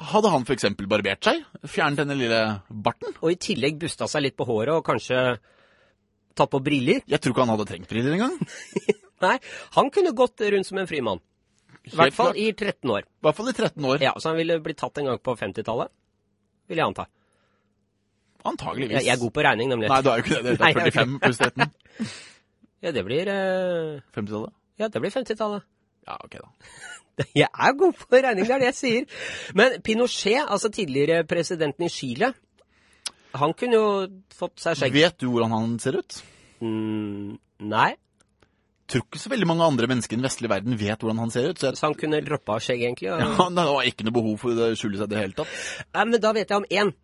Hadde 0.00 0.30
han 0.32 0.44
f.eks. 0.48 0.64
barbert 0.88 1.24
seg? 1.24 1.42
Fjernet 1.68 1.96
denne 2.02 2.16
lille 2.16 2.40
barten? 2.70 3.12
Og 3.20 3.32
i 3.32 3.36
tillegg 3.40 3.78
busta 3.80 4.06
seg 4.08 4.22
litt 4.24 4.36
på 4.36 4.46
håret 4.48 4.72
og 4.76 4.84
kanskje 4.84 5.38
tatt 6.36 6.50
på 6.52 6.60
briller. 6.64 7.02
Jeg 7.08 7.20
tror 7.20 7.34
ikke 7.34 7.44
han 7.44 7.52
hadde 7.52 7.66
trengt 7.68 7.88
briller 7.90 8.16
engang. 8.16 8.36
Nei, 9.24 9.34
han 9.76 9.90
kunne 9.92 10.14
gått 10.16 10.40
rundt 10.40 10.68
som 10.68 10.78
en 10.80 10.88
fri 10.88 11.00
mann. 11.04 11.20
I 11.84 11.96
hvert 11.96 12.16
fall 12.16 12.36
i 12.36 12.50
13 12.52 12.88
år. 12.92 13.04
I 13.08 13.24
hvert 13.24 13.36
fall 13.36 13.48
i 13.48 13.56
13 13.56 13.84
år. 13.88 14.00
Ja, 14.04 14.12
Så 14.20 14.28
han 14.30 14.36
ville 14.40 14.60
blitt 14.60 14.78
tatt 14.80 14.96
en 15.00 15.08
gang 15.10 15.18
på 15.20 15.34
50-tallet, 15.36 15.88
vil 16.68 16.80
jeg 16.80 16.86
anta. 16.86 17.06
Antageligvis. 18.48 18.94
Jeg, 18.96 19.06
jeg 19.06 19.14
er 19.14 19.20
god 19.20 19.32
på 19.36 19.44
regning, 19.44 19.70
nemlig. 19.72 19.90
Nei, 19.92 20.00
du 20.04 20.10
er 20.10 20.20
jo 20.20 20.24
ikke 20.24 20.38
det. 20.38 20.44
Det 20.44 20.52
er 20.54 20.70
jeg 20.70 20.80
er 20.80 20.90
ikke 20.90 20.98
45 21.00 21.18
pluss 21.26 21.42
13. 21.46 21.72
Ja, 22.80 22.94
det 22.96 23.02
blir 23.04 23.28
eh, 23.28 24.00
50-tallet? 24.16 24.54
Ja, 24.80 24.86
det 24.88 25.00
blir 25.02 25.12
50-tallet. 25.12 25.66
Ja, 26.08 26.14
ok 26.24 26.38
da. 26.40 26.46
Jeg 27.36 27.48
er 27.52 27.74
god 27.76 27.98
på 28.00 28.20
regning, 28.24 28.46
det 28.48 28.54
er 28.54 28.62
det 28.62 28.70
jeg 28.70 28.76
sier. 28.78 29.24
Men 29.52 29.74
Pinochet, 29.84 30.46
altså 30.48 30.70
tidligere 30.72 31.26
presidenten 31.28 31.84
i 31.84 31.90
Chile, 31.92 32.30
han 33.36 33.52
kunne 33.52 33.76
jo 33.76 33.90
fått 34.32 34.62
seg 34.62 34.78
skjegg. 34.78 34.96
Vet 34.96 35.18
du 35.20 35.28
hvordan 35.28 35.52
han 35.52 35.74
ser 35.82 35.98
ut? 36.00 36.16
Mm, 36.64 37.36
nei. 37.68 37.90
Tror 38.90 39.04
ikke 39.04 39.20
så 39.22 39.30
veldig 39.30 39.46
mange 39.46 39.68
andre 39.68 39.86
mennesker 39.92 40.16
i 40.16 40.18
den 40.18 40.26
vestlige 40.26 40.50
verden 40.50 40.80
vet 40.80 41.04
hvordan 41.04 41.20
han 41.22 41.34
ser 41.34 41.52
ut. 41.52 41.60
Så, 41.60 41.68
jeg, 41.68 41.78
Så 41.78 41.86
han 41.86 41.98
kunne 42.00 42.22
droppa 42.24 42.56
skjegg, 42.62 42.82
egentlig. 42.88 43.12
Og... 43.12 43.20
ja, 43.26 43.46
det 43.60 43.68
var 43.68 43.92
ikke 43.92 44.08
noe 44.08 44.16
behov 44.16 44.40
for 44.40 44.64
å 44.64 44.72
skjule 44.72 44.98
seg 44.98 45.06
i 45.06 45.12
det 45.12 45.22
hele 45.22 45.38
tatt. 45.38 45.60
Nei, 45.92 46.08
men 46.08 46.24
da 46.24 46.34
vet 46.40 46.50
jeg 46.50 46.64
om 46.64 46.68
én. 46.80 46.96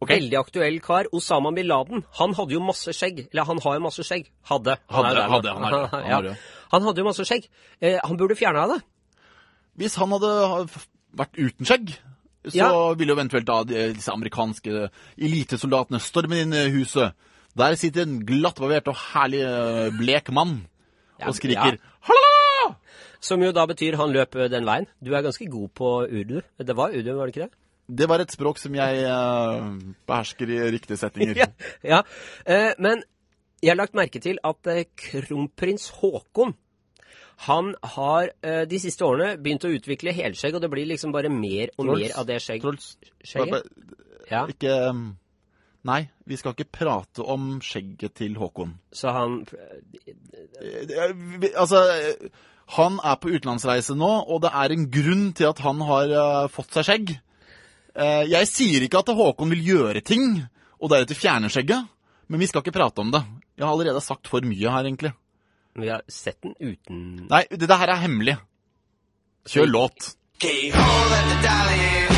Ok. 0.00 0.12
Veldig 0.12 0.36
aktuell 0.38 0.76
kar. 0.84 1.08
Osama 1.12 1.50
bin 1.56 1.66
Laden. 1.66 2.04
Han 2.20 2.34
hadde 2.38 2.54
jo 2.54 2.60
masse 2.62 2.92
skjegg. 2.94 3.24
Eller 3.32 3.48
han 3.48 3.58
har 3.64 3.74
jo 3.78 3.80
masse 3.82 4.04
skjegg. 4.06 4.28
Hadde. 4.50 4.76
Han 4.94 5.08
Hadde, 5.08 5.24
hadde, 5.32 5.54
han 5.56 5.64
er. 5.66 5.88
Han 5.94 6.28
ja. 6.28 6.34
Han 6.70 6.84
hadde 6.86 7.02
jo 7.02 7.06
masse 7.08 7.24
skjegg. 7.26 7.48
Eh, 7.82 7.96
han 8.04 8.16
burde 8.20 8.36
fjerna 8.38 8.66
det. 8.70 8.78
Hvis 9.78 9.96
han 9.98 10.10
hadde 10.14 10.30
vært 11.18 11.38
uten 11.38 11.66
skjegg, 11.66 11.92
så 12.48 12.54
Ja. 12.58 12.68
ville 12.94 13.10
jo 13.14 13.16
eventuelt 13.18 13.46
da 13.48 13.62
disse 13.66 14.12
amerikanske 14.12 14.88
elitesoldatene 15.18 16.00
storme 16.02 16.40
inn 16.44 16.54
i 16.54 16.64
huset. 16.76 17.14
Der 17.58 17.74
sitter 17.80 18.04
en 18.06 18.20
glattbarbert 18.26 18.90
og 18.92 18.98
herlig 19.14 19.40
eh, 19.42 19.88
blek 19.98 20.30
mann 20.34 20.60
og 21.24 21.34
skriker 21.34 21.74
ja. 21.74 21.94
Halala! 22.06 22.76
Som 23.20 23.42
jo 23.42 23.50
da 23.56 23.64
betyr 23.66 23.96
han 23.98 24.12
løp 24.14 24.36
den 24.52 24.66
veien. 24.68 24.86
Du 25.02 25.10
er 25.16 25.24
ganske 25.26 25.48
god 25.50 25.72
på 25.74 25.88
urdu. 26.06 26.38
Det 26.62 26.76
var 26.78 26.94
urdu, 26.94 27.10
var 27.18 27.26
det 27.26 27.34
ikke 27.34 27.48
det? 27.48 27.54
Det 27.88 28.08
var 28.08 28.20
et 28.20 28.32
språk 28.32 28.58
som 28.60 28.74
jeg 28.76 29.04
uh, 29.08 29.68
behersker 30.08 30.50
i 30.52 30.58
riktige 30.74 30.98
settinger. 31.00 31.38
ja. 31.42 31.46
ja. 31.82 32.00
Uh, 32.44 32.72
men 32.78 33.02
jeg 33.62 33.72
har 33.72 33.78
lagt 33.80 33.96
merke 33.96 34.20
til 34.22 34.40
at 34.44 34.68
uh, 34.68 34.82
kronprins 35.08 35.88
Haakon 36.00 36.56
han 37.46 37.68
har 37.94 38.32
de 38.66 38.78
siste 38.82 39.04
årene 39.06 39.36
begynt 39.38 39.62
å 39.62 39.70
utvikle 39.70 40.10
helskjegg, 40.10 40.56
og 40.58 40.62
det 40.64 40.70
blir 40.72 40.88
liksom 40.90 41.12
bare 41.14 41.30
mer 41.30 41.70
og 41.76 41.84
Trolls. 41.84 42.00
mer 42.00 42.14
av 42.18 42.26
det 42.26 42.38
skjegg. 42.42 42.64
Skjegget. 43.22 43.52
bare- 43.52 44.24
Ja, 44.26 44.40
Ikke 44.50 44.72
um, 44.90 45.04
Nei, 45.86 46.00
vi 46.26 46.34
skal 46.36 46.56
ikke 46.56 46.66
prate 46.80 47.22
om 47.22 47.60
skjegget 47.62 48.16
til 48.18 48.34
Håkon. 48.40 48.74
så 48.90 49.14
han 49.14 49.38
Altså, 51.54 51.78
han 52.74 52.98
er 53.04 53.16
på 53.22 53.30
utenlandsreise 53.30 53.94
nå, 53.94 54.10
og 54.26 54.42
det 54.42 54.50
er 54.52 54.74
en 54.74 54.90
grunn 54.90 55.32
til 55.32 55.46
at 55.52 55.62
han 55.62 55.80
har 55.80 56.48
fått 56.50 56.74
seg 56.74 56.90
skjegg. 56.90 57.14
Eh, 57.98 58.24
jeg 58.30 58.46
sier 58.50 58.84
ikke 58.86 59.00
at 59.02 59.10
Håkon 59.18 59.50
vil 59.56 59.64
gjøre 59.72 60.02
ting, 60.06 60.36
og 60.78 60.92
deretter 60.92 61.18
fjerne 61.18 61.50
skjegget, 61.50 61.88
men 62.30 62.42
vi 62.42 62.46
skal 62.46 62.62
ikke 62.62 62.76
prate 62.76 63.02
om 63.02 63.10
det. 63.14 63.24
Jeg 63.58 63.66
har 63.66 63.72
allerede 63.74 64.02
sagt 64.04 64.30
for 64.30 64.44
mye 64.46 64.70
her, 64.70 64.86
egentlig. 64.86 65.12
Men 65.74 65.82
Vi 65.84 65.90
har 65.90 66.02
sett 66.10 66.40
den 66.42 66.54
uten 66.58 67.26
Nei, 67.30 67.44
det 67.50 67.70
her 67.70 67.88
er 67.88 68.02
hemmelig. 68.02 68.38
Kjør 69.48 69.66
låt. 69.70 70.14
Look 70.42 72.17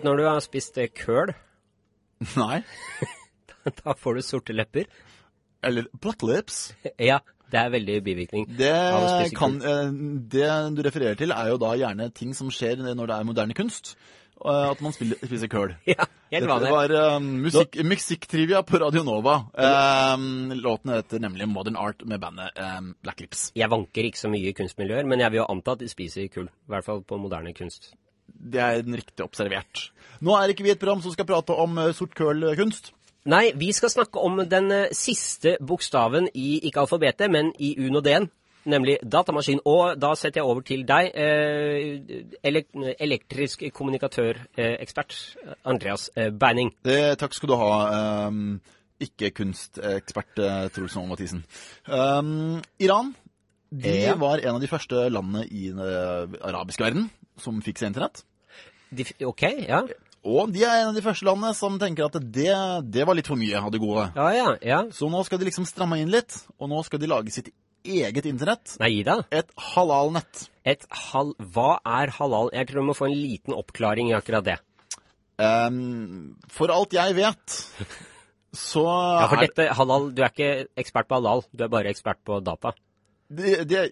Vet 0.00 0.06
når 0.08 0.16
du 0.16 0.24
har 0.24 0.38
spist 0.40 0.78
eh, 0.80 0.88
køl, 0.96 1.34
Nei. 2.40 2.62
da 3.82 3.92
får 3.92 4.16
du 4.16 4.20
sorte 4.24 4.54
lepper. 4.56 4.86
Eller 5.60 5.90
black 5.92 6.24
lips. 6.24 6.70
Ja, 7.10 7.18
det 7.52 7.58
er 7.60 7.74
veldig 7.74 7.98
bivirkning. 8.06 8.46
Det, 8.56 8.72
kan, 9.36 9.58
eh, 9.60 9.92
det 10.32 10.48
du 10.72 10.80
refererer 10.86 11.20
til, 11.20 11.36
er 11.36 11.52
jo 11.52 11.60
da 11.60 11.74
gjerne 11.76 12.08
ting 12.16 12.32
som 12.32 12.48
skjer 12.48 12.80
når 12.80 13.12
det 13.12 13.18
er 13.18 13.28
moderne 13.28 13.58
kunst. 13.58 13.92
Eh, 14.40 14.70
At 14.70 14.80
man 14.80 14.96
spiller, 14.96 15.20
spiser 15.20 15.52
køl. 15.52 15.76
Ja, 15.92 16.08
helt 16.32 16.48
Dette 16.48 16.72
var 16.72 17.20
musikk, 17.20 17.76
musikktrivia 17.84 18.64
på 18.64 18.80
Radio 18.80 19.04
Nova. 19.04 19.36
Eh, 19.52 20.28
låten 20.64 20.96
heter 20.96 21.20
nemlig 21.28 21.52
Modern 21.52 21.76
Art 21.76 22.06
med 22.08 22.24
bandet 22.24 22.56
Black 23.04 23.20
Lips. 23.20 23.50
Jeg 23.52 23.68
vanker 23.68 24.08
ikke 24.08 24.24
så 24.24 24.32
mye 24.32 24.48
i 24.48 24.56
kunstmiljøer, 24.56 25.04
men 25.04 25.20
jeg 25.20 25.36
vil 25.36 25.44
jo 25.44 25.50
anta 25.52 25.76
at 25.76 25.84
de 25.84 25.92
spiser 25.92 26.32
kull. 26.32 26.48
I 26.48 26.72
hvert 26.72 26.88
fall 26.88 27.04
på 27.04 27.20
moderne 27.20 27.52
kunst. 27.52 27.92
Det 28.40 28.60
er 28.60 28.80
den 28.86 28.96
riktig 28.96 29.24
observert. 29.24 29.90
Nå 30.24 30.34
er 30.36 30.52
ikke 30.52 30.64
vi 30.64 30.72
et 30.72 30.80
program 30.80 31.02
som 31.04 31.12
skal 31.12 31.28
prate 31.28 31.56
om 31.56 31.78
eh, 31.80 31.92
sort 31.96 32.16
køl-kunst. 32.16 32.92
Nei, 33.28 33.50
vi 33.56 33.68
skal 33.76 33.92
snakke 33.92 34.20
om 34.20 34.40
den 34.48 34.72
eh, 34.72 34.92
siste 34.96 35.58
bokstaven 35.60 36.30
i 36.34 36.60
ikke 36.64 36.80
alfabetet, 36.86 37.28
men 37.30 37.52
i 37.60 37.74
UNOD-en. 37.78 38.30
Nemlig 38.70 38.98
datamaskin. 39.04 39.60
Og 39.68 39.96
da 40.00 40.14
setter 40.16 40.40
jeg 40.40 40.48
over 40.48 40.64
til 40.64 40.84
deg, 40.88 41.10
eh, 41.16 42.24
elek 42.44 42.68
elektrisk 43.00 43.64
kommunikatørekspert 43.76 45.16
Andreas 45.64 46.10
eh, 46.16 46.30
Beining. 46.32 46.72
Det, 46.84 47.18
takk 47.20 47.36
skal 47.36 47.52
du 47.52 47.56
ha, 47.60 47.70
ikke-kunstekspert 49.00 50.40
uh, 50.44 50.66
Truls 50.74 50.96
Moe 50.98 51.08
Mathisen. 51.08 51.40
Um, 51.88 52.60
Iran 52.84 53.14
de 53.70 53.94
var 54.20 54.42
en 54.42 54.58
av 54.58 54.60
de 54.60 54.68
første 54.68 55.06
landene 55.08 55.46
i 55.46 55.70
den 55.70 55.80
arabiske 55.80 56.84
verden 56.84 57.06
som 57.40 57.62
fikk 57.64 57.80
seg 57.80 57.94
internett. 57.94 58.24
De, 58.90 59.06
ok, 59.26 59.44
ja. 59.68 59.84
Og 60.20 60.50
de 60.52 60.64
er 60.66 60.82
en 60.82 60.90
av 60.90 60.96
de 60.96 61.02
første 61.04 61.24
landene 61.24 61.54
som 61.56 61.78
tenker 61.80 62.10
at 62.10 62.18
det, 62.20 62.52
det 62.92 63.06
var 63.08 63.16
litt 63.16 63.30
for 63.30 63.40
mye 63.40 63.56
av 63.56 63.70
det 63.72 63.80
gode. 63.80 64.10
Ja, 64.18 64.28
ja, 64.36 64.48
ja. 64.66 64.80
Så 64.92 65.08
nå 65.12 65.22
skal 65.24 65.40
de 65.40 65.48
liksom 65.48 65.68
stramme 65.68 66.00
inn 66.02 66.12
litt, 66.12 66.42
og 66.60 66.68
nå 66.72 66.82
skal 66.84 67.00
de 67.00 67.08
lage 67.08 67.32
sitt 67.32 67.48
eget 67.86 68.28
internett. 68.28 68.74
Nei 68.82 69.00
da. 69.06 69.20
Et 69.32 69.48
halal-nett. 69.72 70.50
Et 70.68 70.84
hal... 71.06 71.32
Hva 71.54 71.78
er 71.88 72.12
halal? 72.18 72.52
Jeg 72.52 72.68
tror 72.68 72.82
vi 72.82 72.90
må 72.90 72.98
få 72.98 73.08
en 73.08 73.16
liten 73.16 73.56
oppklaring 73.56 74.12
i 74.12 74.18
akkurat 74.18 74.44
det. 74.44 74.58
Um, 75.40 76.36
for 76.52 76.68
alt 76.74 76.92
jeg 76.92 77.16
vet, 77.16 77.60
så 78.52 78.82
Ja, 78.84 79.24
for 79.30 79.40
er 79.40 79.46
dette 79.46 79.70
halal 79.78 80.10
Du 80.12 80.18
er 80.20 80.28
ikke 80.34 80.66
ekspert 80.76 81.08
på 81.08 81.16
halal, 81.16 81.46
du 81.48 81.64
er 81.64 81.70
bare 81.72 81.88
ekspert 81.94 82.20
på 82.28 82.42
data. 82.44 82.74
det, 83.32 83.62
det, 83.70 83.86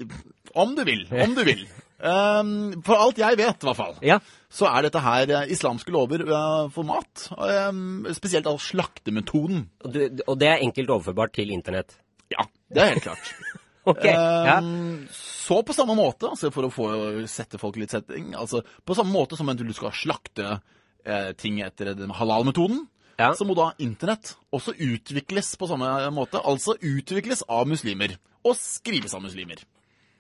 Om 0.52 0.76
du 0.76 0.84
vil. 0.84 1.06
Om 1.08 1.32
du 1.38 1.46
vil. 1.48 1.64
Um, 1.98 2.50
for 2.86 2.94
alt 2.94 3.18
jeg 3.18 3.38
vet, 3.40 3.62
i 3.64 3.66
hvert 3.66 3.76
fall, 3.78 3.96
Ja. 4.06 4.20
så 4.54 4.68
er 4.70 4.86
dette 4.86 5.00
her 5.02 5.30
eh, 5.34 5.48
islamske 5.50 5.90
lover 5.90 6.22
uh, 6.30 6.68
for 6.70 6.86
mat. 6.86 7.24
Um, 7.34 8.06
spesielt 8.14 8.46
av 8.46 8.60
slaktemetoden. 8.62 9.64
Og, 9.84 9.92
du, 9.96 10.04
og 10.28 10.36
det 10.38 10.48
er 10.52 10.62
enkelt 10.62 10.92
overførbart 10.94 11.34
til 11.34 11.50
internett. 11.50 11.96
Ja, 12.30 12.44
det 12.70 12.84
er 12.84 12.94
helt 12.94 13.08
klart. 13.08 13.32
Ok, 13.88 14.02
ja. 14.04 14.58
Um, 14.60 15.06
Så 15.16 15.62
på 15.64 15.72
samme 15.72 15.94
måte, 15.96 16.28
altså 16.28 16.50
for 16.52 16.66
å 16.66 16.68
få 16.68 16.88
sette 17.30 17.56
folk 17.56 17.78
litt 17.80 17.94
setting, 17.94 18.34
altså 18.36 18.60
på 18.84 18.92
samme 18.98 19.14
måte 19.14 19.38
som 19.38 19.48
du 19.56 19.70
skal 19.72 19.94
slakte 19.96 20.58
uh, 20.58 21.30
ting 21.40 21.62
etter 21.64 21.94
den 21.96 22.12
halal-metoden, 22.12 22.82
Ja. 23.16 23.30
så 23.32 23.46
må 23.48 23.56
da 23.56 23.70
internett 23.80 24.34
også 24.52 24.74
utvikles 24.76 25.54
på 25.56 25.70
samme 25.70 25.88
måte. 26.12 26.42
Altså 26.44 26.76
utvikles 26.84 27.40
av 27.48 27.64
muslimer, 27.70 28.18
og 28.44 28.58
skrives 28.60 29.16
av 29.16 29.24
muslimer. 29.24 29.64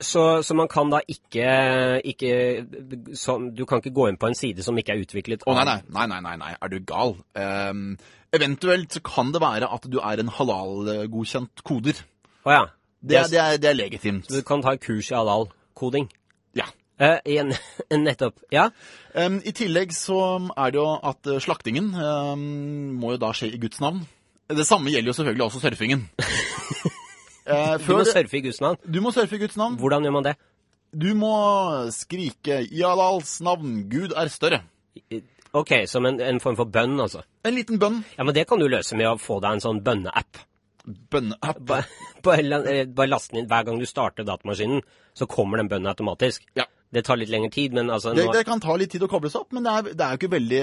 Så, 0.00 0.42
så 0.46 0.54
man 0.54 0.68
kan 0.70 0.92
da 0.92 1.00
ikke, 1.10 1.46
ikke 2.06 2.28
så, 3.18 3.34
Du 3.50 3.64
kan 3.66 3.80
ikke 3.82 3.90
gå 3.96 4.04
inn 4.08 4.18
på 4.20 4.28
en 4.30 4.36
side 4.38 4.62
som 4.62 4.76
ikke 4.78 4.94
er 4.94 5.00
utviklet 5.02 5.42
Å 5.42 5.56
nei, 5.58 5.64
nei, 5.66 5.80
nei, 5.90 6.04
nei, 6.12 6.20
nei, 6.22 6.34
nei, 6.38 6.52
er 6.62 6.70
du 6.70 6.76
gal? 6.86 7.16
Um, 7.34 7.96
eventuelt 8.30 8.94
så 8.94 9.02
kan 9.02 9.32
det 9.34 9.40
være 9.42 9.66
at 9.74 9.88
du 9.90 9.96
er 9.98 10.22
en 10.22 10.30
halal-godkjent 10.36 11.64
koder. 11.66 11.98
Oh, 12.44 12.52
ja. 12.54 12.62
Det, 13.02 13.16
er- 13.18 13.32
det, 13.32 13.40
er, 13.42 13.58
det 13.58 13.70
er 13.72 13.78
legitimt. 13.80 14.28
Du 14.30 14.38
kan 14.46 14.62
ta 14.62 14.76
kurs 14.78 15.10
i 15.10 15.16
halal-koding. 15.18 16.06
Ja. 16.58 16.68
Eh, 17.02 17.18
igjen, 17.34 17.50
nettopp. 18.06 18.38
Ja. 18.54 18.68
Um, 19.18 19.40
I 19.46 19.50
tillegg 19.56 19.90
så 19.96 20.20
er 20.54 20.74
det 20.74 20.78
jo 20.78 20.86
at 21.10 21.26
eh, 21.30 21.40
slaktingen 21.42 21.90
um, 21.94 22.46
må 23.02 23.16
jo 23.16 23.20
da 23.22 23.32
skje 23.34 23.50
i 23.54 23.60
Guds 23.62 23.82
navn. 23.82 24.04
Det 24.48 24.64
samme 24.66 24.90
gjelder 24.94 25.10
jo 25.10 25.18
selvfølgelig 25.18 25.44
også 25.50 25.60
surfingen. 25.66 26.06
Eh, 27.48 27.78
Du 27.78 27.92
må 27.94 28.04
det- 28.04 28.12
surfe 28.12 28.36
i 28.36 28.40
Guds 28.44 28.60
navn. 28.60 28.76
du 28.84 29.00
må 29.00 29.12
surfe 29.12 29.32
i 29.34 29.38
Guds 29.38 29.56
navn. 29.56 29.78
Hvordan 29.78 30.04
gjør 30.04 30.12
man 30.12 30.22
det? 30.24 30.36
Du 30.96 31.14
må 31.14 31.32
skrike 31.92 32.60
'I 32.70 32.82
Alals 32.84 33.40
navn, 33.40 33.88
Gud 33.88 34.12
er 34.16 34.28
større'. 34.28 34.62
Ok, 35.54 35.72
som 35.86 36.04
en, 36.06 36.20
en 36.20 36.40
form 36.40 36.56
for 36.56 36.64
bønn, 36.66 36.98
altså. 37.00 37.22
En 37.44 37.54
liten 37.54 37.78
bønn. 37.78 38.04
Ja, 38.18 38.24
men 38.24 38.34
det 38.34 38.46
kan 38.48 38.58
du 38.58 38.66
løse 38.68 38.94
med 38.96 39.06
å 39.06 39.16
få 39.18 39.40
deg 39.40 39.52
en 39.52 39.60
sånn 39.60 39.82
bønneapp. 39.82 40.36
Bønneapp. 41.10 41.58
Bare, 41.64 41.84
bare, 42.22 42.64
eh, 42.68 42.84
bare 42.84 43.08
laste 43.08 43.32
den 43.32 43.42
inn 43.44 43.48
hver 43.48 43.64
gang 43.64 43.78
du 43.78 43.86
starter 43.86 44.24
datamaskinen, 44.24 44.82
så 45.16 45.26
kommer 45.28 45.56
den 45.56 45.68
bønnen 45.68 45.88
automatisk. 45.94 46.42
Ja. 46.56 46.64
Det 46.92 47.02
tar 47.04 47.18
litt 47.20 47.28
lengre 47.28 47.50
tid, 47.52 47.74
men 47.76 47.90
altså 47.92 48.14
Det, 48.16 48.24
nå, 48.24 48.32
det 48.32 48.46
kan 48.48 48.60
ta 48.64 48.72
litt 48.80 48.88
tid 48.94 49.02
å 49.04 49.08
koble 49.12 49.28
seg 49.28 49.42
opp, 49.42 49.50
men 49.52 49.66
det 49.66 49.72
er, 49.76 49.88
det 49.92 50.04
er 50.06 50.14
jo 50.14 50.20
ikke 50.22 50.30
veldig 50.32 50.60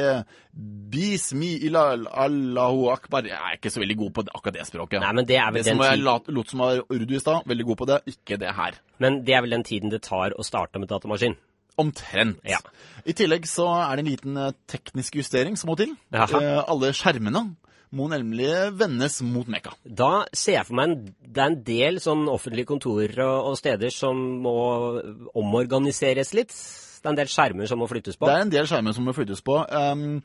Bismi 0.95 1.51
ila 1.67 1.83
allahu 2.25 2.87
akbar. 2.93 3.27
Jeg 3.27 3.35
er 3.37 3.57
ikke 3.59 3.71
så 3.73 3.81
veldig 3.83 3.97
god 3.99 4.13
på 4.15 4.23
akkurat 4.31 4.55
det 4.57 4.65
språket. 4.69 5.01
Nei, 5.03 5.11
men 5.19 5.27
det 5.29 5.37
er 5.41 5.51
vel 5.51 5.61
det 5.61 5.69
som 5.73 5.81
den 5.81 5.85
jeg 5.89 5.99
tid- 5.99 6.05
lot, 6.07 6.29
lot 6.33 6.49
som 6.53 6.63
var 6.63 6.79
urdu 6.89 7.15
i 7.15 7.19
stad, 7.21 7.45
veldig 7.51 7.65
god 7.69 7.77
på 7.81 7.87
det. 7.91 7.99
Ikke 8.13 8.39
det 8.41 8.53
her. 8.57 8.79
Men 9.03 9.19
det 9.27 9.35
er 9.35 9.43
vel 9.45 9.53
den 9.57 9.65
tiden 9.67 9.91
det 9.93 10.01
tar 10.07 10.33
å 10.33 10.45
starte 10.47 10.79
med 10.81 10.89
datamaskin. 10.89 11.35
Omtrent. 11.77 12.39
Ja. 12.47 12.61
I 13.05 13.11
tillegg 13.13 13.45
så 13.51 13.67
er 13.75 13.97
det 13.99 14.05
en 14.05 14.11
liten 14.13 14.37
eh, 14.39 14.53
teknisk 14.71 15.17
justering 15.19 15.57
som 15.59 15.67
må 15.69 15.75
til. 15.77 15.91
Jaha. 16.15 16.39
Eh, 16.39 16.61
alle 16.71 16.93
skjermene 16.95 17.41
må 17.95 18.07
nemlig 18.11 18.49
vendes 18.77 19.19
mot 19.25 19.47
Mekka. 19.51 19.73
Da 19.83 20.25
ser 20.35 20.59
jeg 20.59 20.67
for 20.67 20.77
meg 20.79 20.89
en, 20.89 20.97
det 21.21 21.41
er 21.41 21.51
en 21.51 21.61
del 21.67 22.01
sånn 22.03 22.25
offentlige 22.31 22.69
kontorer 22.69 23.21
og, 23.25 23.51
og 23.51 23.59
steder 23.59 23.93
som 23.93 24.19
må 24.43 24.55
omorganiseres 25.37 26.33
litt. 26.37 26.53
Det 26.53 27.07
er 27.07 27.13
en 27.13 27.21
del 27.21 27.31
skjermer 27.31 27.69
som 27.69 27.81
må 27.81 27.87
flyttes 27.89 28.17
på. 28.17 28.27
Det 28.27 28.35
er 28.35 28.45
en 28.47 28.53
del 28.53 28.69
skjermer 28.69 28.95
som 28.97 29.05
må 29.07 29.13
flyttes 29.15 29.43
på. 29.45 29.59
Um, 29.69 30.21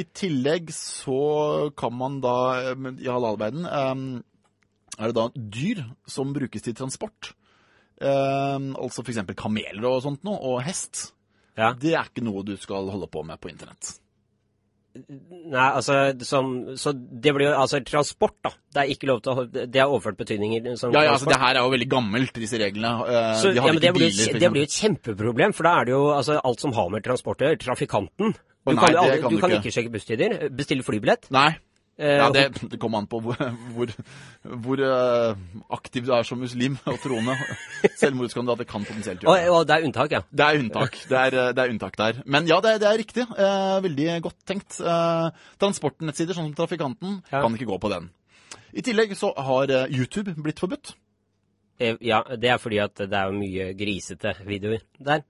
I 0.00 0.06
tillegg 0.16 0.72
så 0.74 1.70
kan 1.76 1.92
man 1.96 2.20
da 2.24 2.36
i 2.72 2.94
i 3.04 3.10
halalverden 3.10 3.68
um, 3.68 4.06
er 4.98 5.10
det 5.10 5.18
da 5.18 5.26
dyr 5.34 5.82
som 6.08 6.32
brukes 6.34 6.64
til 6.64 6.76
transport. 6.78 7.34
Um, 8.00 8.72
altså 8.80 9.04
f.eks. 9.04 9.20
kameler 9.38 9.84
og 9.90 10.00
sånt 10.06 10.24
noe, 10.26 10.40
og 10.40 10.64
hest. 10.66 11.10
Ja. 11.58 11.74
Det 11.78 11.92
er 11.94 12.08
ikke 12.08 12.24
noe 12.26 12.42
du 12.46 12.56
skal 12.58 12.90
holde 12.90 13.10
på 13.10 13.22
med 13.26 13.38
på 13.42 13.52
internett. 13.52 13.98
Nei, 14.94 15.64
altså, 15.74 15.94
som, 16.22 16.50
så 16.78 16.92
det 16.94 17.32
blir 17.34 17.48
jo 17.48 17.54
altså 17.58 17.80
transport, 17.82 18.36
da. 18.46 18.52
Det 18.74 18.82
er 18.84 18.92
ikke 18.94 19.08
lov 19.10 19.22
til 19.24 19.32
å 19.34 19.44
Det 19.50 19.80
er 19.82 19.90
overført 19.90 20.16
betydninger 20.20 20.76
som 20.78 20.94
Ja, 20.94 21.02
ja, 21.08 21.12
altså. 21.16 21.26
Det 21.32 21.38
her 21.42 21.58
er 21.58 21.64
jo 21.66 21.72
veldig 21.74 21.88
gammelt, 21.90 22.32
disse 22.38 22.60
reglene. 22.62 22.92
Uh, 23.02 23.34
Så, 23.40 23.50
de 23.50 23.58
ja, 23.58 23.64
hadde 23.66 23.80
det 23.82 23.90
ikke 23.90 23.98
blir, 23.98 24.12
biler. 24.14 24.30
jo- 24.30 24.38
det 24.44 24.50
blir 24.54 24.62
jo 24.62 24.70
et 24.70 24.78
kjempeproblem, 24.78 25.54
for 25.58 25.66
da 25.66 25.72
er 25.80 25.84
det 25.90 25.94
jo 25.96 26.02
altså, 26.14 26.38
alt 26.44 26.60
som 26.62 26.72
har 26.78 26.88
med 26.94 27.02
transport 27.04 27.42
å 27.42 27.48
gjøre. 27.50 27.58
Trafikanten. 27.64 28.34
Du, 28.64 28.72
nei, 28.72 28.80
kan, 28.80 28.94
du 28.94 29.28
du 29.34 29.40
kan 29.42 29.50
ikke. 29.50 29.60
ikke 29.66 29.74
sjekke 29.76 29.92
busstider. 29.92 30.36
Bestille 30.54 30.86
flybillett. 30.86 31.26
Nei. 31.34 31.50
Eh, 31.98 32.16
Ja, 32.18 32.30
det, 32.34 32.44
det 32.72 32.78
kommer 32.82 32.98
an 32.98 33.06
på 33.06 33.20
hvor, 33.22 33.36
hvor, 33.74 33.90
hvor 34.42 34.80
eh, 34.82 35.36
aktiv 35.70 36.06
du 36.08 36.12
er 36.16 36.26
som 36.26 36.40
muslim 36.42 36.74
og 36.90 36.98
troende. 37.04 37.36
Selvmordskandidater 38.00 38.66
kan 38.66 38.82
potensielt 38.88 39.22
og, 39.22 39.28
gjøre 39.30 39.44
det. 39.44 39.52
og 39.54 39.66
det 39.68 39.76
er 39.76 39.86
unntak, 39.88 40.10
ja. 40.16 40.20
Det 40.30 40.46
er 40.48 40.58
unntak. 40.64 40.98
Det 41.10 41.20
er, 41.20 41.36
eh, 41.42 41.52
det 41.54 41.62
er 41.64 41.70
unntak 41.76 41.96
der. 42.00 42.18
Men 42.26 42.48
ja, 42.50 42.58
det, 42.64 42.74
det 42.82 42.88
er 42.90 42.98
riktig. 42.98 43.26
Eh, 43.30 43.76
veldig 43.86 44.08
godt 44.26 44.40
tenkt. 44.50 44.80
Eh, 44.82 45.28
transportnettsider, 45.62 46.34
sånn 46.34 46.50
som 46.50 46.58
Trafikanten, 46.58 47.20
Ja. 47.30 47.40
kan 47.44 47.54
ikke 47.54 47.70
gå 47.70 47.78
på 47.82 47.92
den. 47.94 48.10
I 48.74 48.82
tillegg 48.82 49.14
så 49.16 49.30
har 49.38 49.70
YouTube 49.86 50.34
blitt 50.42 50.58
forbudt. 50.58 50.96
Ja, 51.78 52.20
det 52.38 52.50
er 52.50 52.58
fordi 52.62 52.78
at 52.82 52.94
det 52.98 53.14
er 53.18 53.32
mye 53.34 53.72
grisete 53.78 54.32
videoer 54.46 54.82
der. 55.02 55.22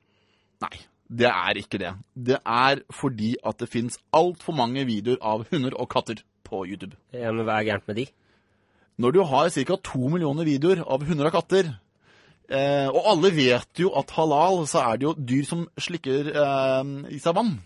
Nei, 0.64 0.76
det 1.08 1.28
er 1.28 1.60
ikke 1.60 1.78
det. 1.80 1.92
Det 2.28 2.36
er 2.40 2.80
fordi 2.92 3.34
at 3.44 3.60
det 3.60 3.68
fins 3.72 3.96
altfor 4.16 4.56
mange 4.56 4.84
videoer 4.88 5.20
av 5.24 5.44
hunder 5.50 5.76
og 5.80 5.88
katter 5.92 6.20
på 6.44 6.64
YouTube. 6.68 6.94
Ja, 7.12 7.32
men 7.32 7.46
hva 7.48 7.58
er 7.60 7.68
gærent 7.72 7.88
med 7.90 7.96
de? 8.02 8.06
Når 9.02 9.12
du 9.16 9.22
har 9.26 9.48
ca. 9.50 9.76
to 9.82 10.08
millioner 10.12 10.46
videoer 10.46 10.84
av 10.86 11.02
hunder 11.08 11.26
og 11.30 11.34
katter, 11.34 11.72
eh, 12.48 12.86
og 12.92 13.02
alle 13.10 13.30
vet 13.34 13.80
jo 13.82 13.90
at 13.98 14.10
halal, 14.14 14.62
så 14.70 14.84
er 14.92 14.98
det 15.00 15.08
jo 15.08 15.14
dyr 15.18 15.44
som 15.48 15.64
slikker 15.80 16.30
eh, 16.30 16.92
i 17.16 17.18
seg 17.22 17.34
vann. 17.34 17.56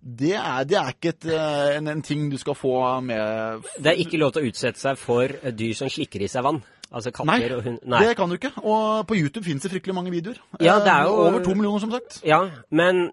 Det 0.00 0.32
er, 0.32 0.64
det 0.64 0.76
er 0.80 0.94
ikke 0.94 1.10
et, 1.12 1.24
eh, 1.28 1.76
en, 1.76 1.88
en 1.92 2.02
ting 2.02 2.30
du 2.32 2.38
skal 2.40 2.56
få 2.56 2.72
med 3.04 3.66
Det 3.76 3.90
er 3.92 3.98
ikke 4.00 4.16
lov 4.22 4.32
til 4.32 4.46
å 4.46 4.48
utsette 4.48 4.80
seg 4.80 4.96
for 4.96 5.28
dyr 5.52 5.74
som 5.76 5.90
slikker 5.92 6.24
i 6.24 6.28
seg 6.32 6.46
vann. 6.46 6.62
Altså 6.90 7.12
katter 7.14 7.28
Nei, 7.36 7.50
og 7.54 7.60
hund... 7.68 7.78
Nei. 7.86 8.00
det 8.08 8.16
kan 8.18 8.32
du 8.32 8.34
ikke. 8.38 8.50
Og 8.64 9.04
på 9.06 9.14
YouTube 9.20 9.44
fins 9.46 9.62
det 9.62 9.70
fryktelig 9.70 9.94
mange 9.94 10.10
videoer. 10.10 10.40
Ja, 10.58 10.78
det 10.82 10.88
er 10.90 11.04
Eh, 11.04 11.10
jo- 11.12 11.20
Over 11.28 11.44
to 11.44 11.52
millioner, 11.54 11.78
som 11.84 11.92
sagt. 11.92 12.16
Ja, 12.26 12.40
men 12.74 13.10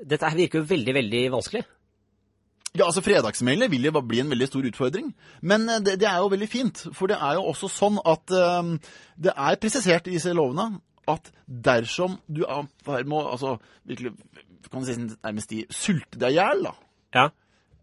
dette 0.00 0.24
her 0.30 0.38
virker 0.38 0.62
jo 0.62 0.68
veldig, 0.70 0.94
veldig 1.02 1.24
vanskelig. 1.34 1.64
Ja, 2.74 2.88
altså 2.88 3.04
Fredagsmailer 3.06 3.70
vil 3.70 3.86
jo 3.86 4.00
bli 4.02 4.18
en 4.18 4.32
veldig 4.32 4.48
stor 4.50 4.66
utfordring. 4.66 5.12
Men 5.42 5.68
eh, 5.70 5.82
det, 5.84 6.00
det 6.02 6.08
er 6.10 6.18
jo 6.18 6.32
veldig 6.32 6.48
fint. 6.50 6.86
For 6.92 7.10
det 7.10 7.20
er 7.22 7.38
jo 7.38 7.46
også 7.52 7.70
sånn 7.70 8.00
at 8.02 8.34
um, 8.34 8.74
det 9.14 9.30
er 9.30 9.60
presisert 9.62 10.10
i 10.10 10.16
disse 10.16 10.34
lovene 10.34 10.80
at 11.10 11.30
dersom 11.46 12.16
du 12.26 12.42
er 12.48 12.64
med 13.04 13.14
å 13.18 13.34
altså, 13.34 13.58
virkelig 13.86 14.14
kan 14.72 14.82
du 14.82 14.88
si, 14.88 14.96
nærmest 15.22 15.52
de 15.52 15.64
sulte 15.70 16.18
deg 16.18 16.34
i 16.34 16.38
hjel, 16.40 16.64
da. 16.66 16.72
Ja. 17.14 17.28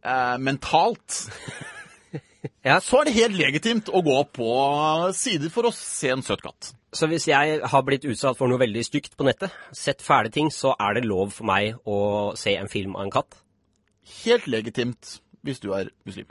Eh, 0.03 0.37
mentalt. 0.41 1.21
Ja. 2.65 2.79
Så 2.81 2.97
er 2.97 3.05
det 3.05 3.11
helt 3.13 3.37
legitimt 3.37 3.89
å 3.93 3.99
gå 4.01 4.15
på 4.33 4.47
sider 5.13 5.51
for 5.53 5.67
å 5.69 5.71
se 5.75 6.09
en 6.09 6.23
søt 6.25 6.41
katt. 6.41 6.71
Så 6.89 7.05
hvis 7.05 7.27
jeg 7.29 7.59
har 7.69 7.83
blitt 7.85 8.07
utsatt 8.09 8.39
for 8.39 8.49
noe 8.49 8.57
veldig 8.57 8.81
stygt 8.87 9.13
på 9.17 9.27
nettet, 9.27 9.53
sett 9.77 10.01
fæle 10.01 10.31
ting, 10.33 10.49
så 10.49 10.73
er 10.73 10.97
det 10.97 11.05
lov 11.05 11.35
for 11.35 11.45
meg 11.45 11.77
å 11.85 11.99
se 12.33 12.55
en 12.57 12.71
film 12.71 12.97
av 12.97 13.05
en 13.05 13.13
katt? 13.13 13.37
Helt 14.03 14.47
legitimt 14.47 15.21
hvis 15.41 15.59
du 15.59 15.71
er 15.71 15.87
muslim. 16.05 16.25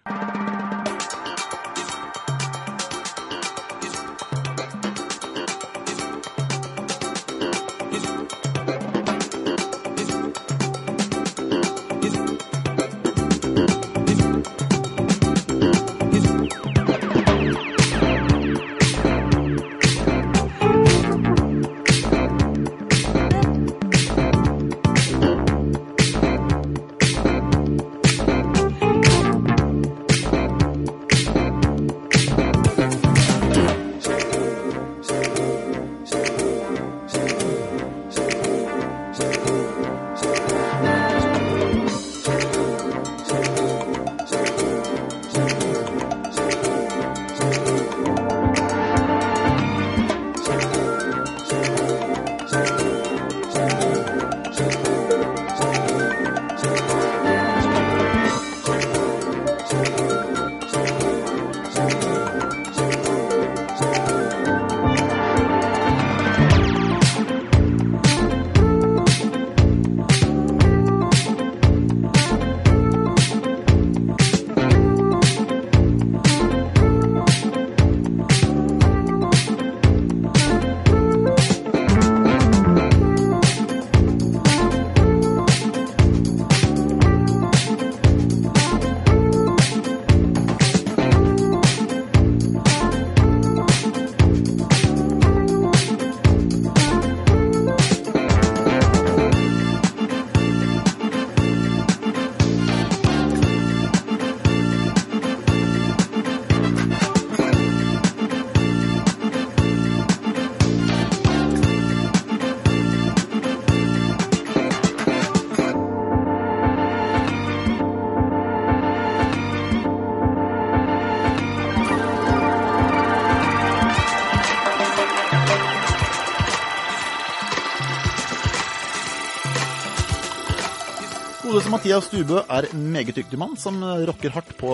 Mathias 131.81 132.05
Stubø 132.11 132.43
er 132.45 132.67
en 132.75 132.83
meget 132.93 133.15
dyktig 133.17 133.39
mann 133.41 133.55
som 133.57 133.79
rocker 134.05 134.35
hardt 134.35 134.51
på 134.61 134.69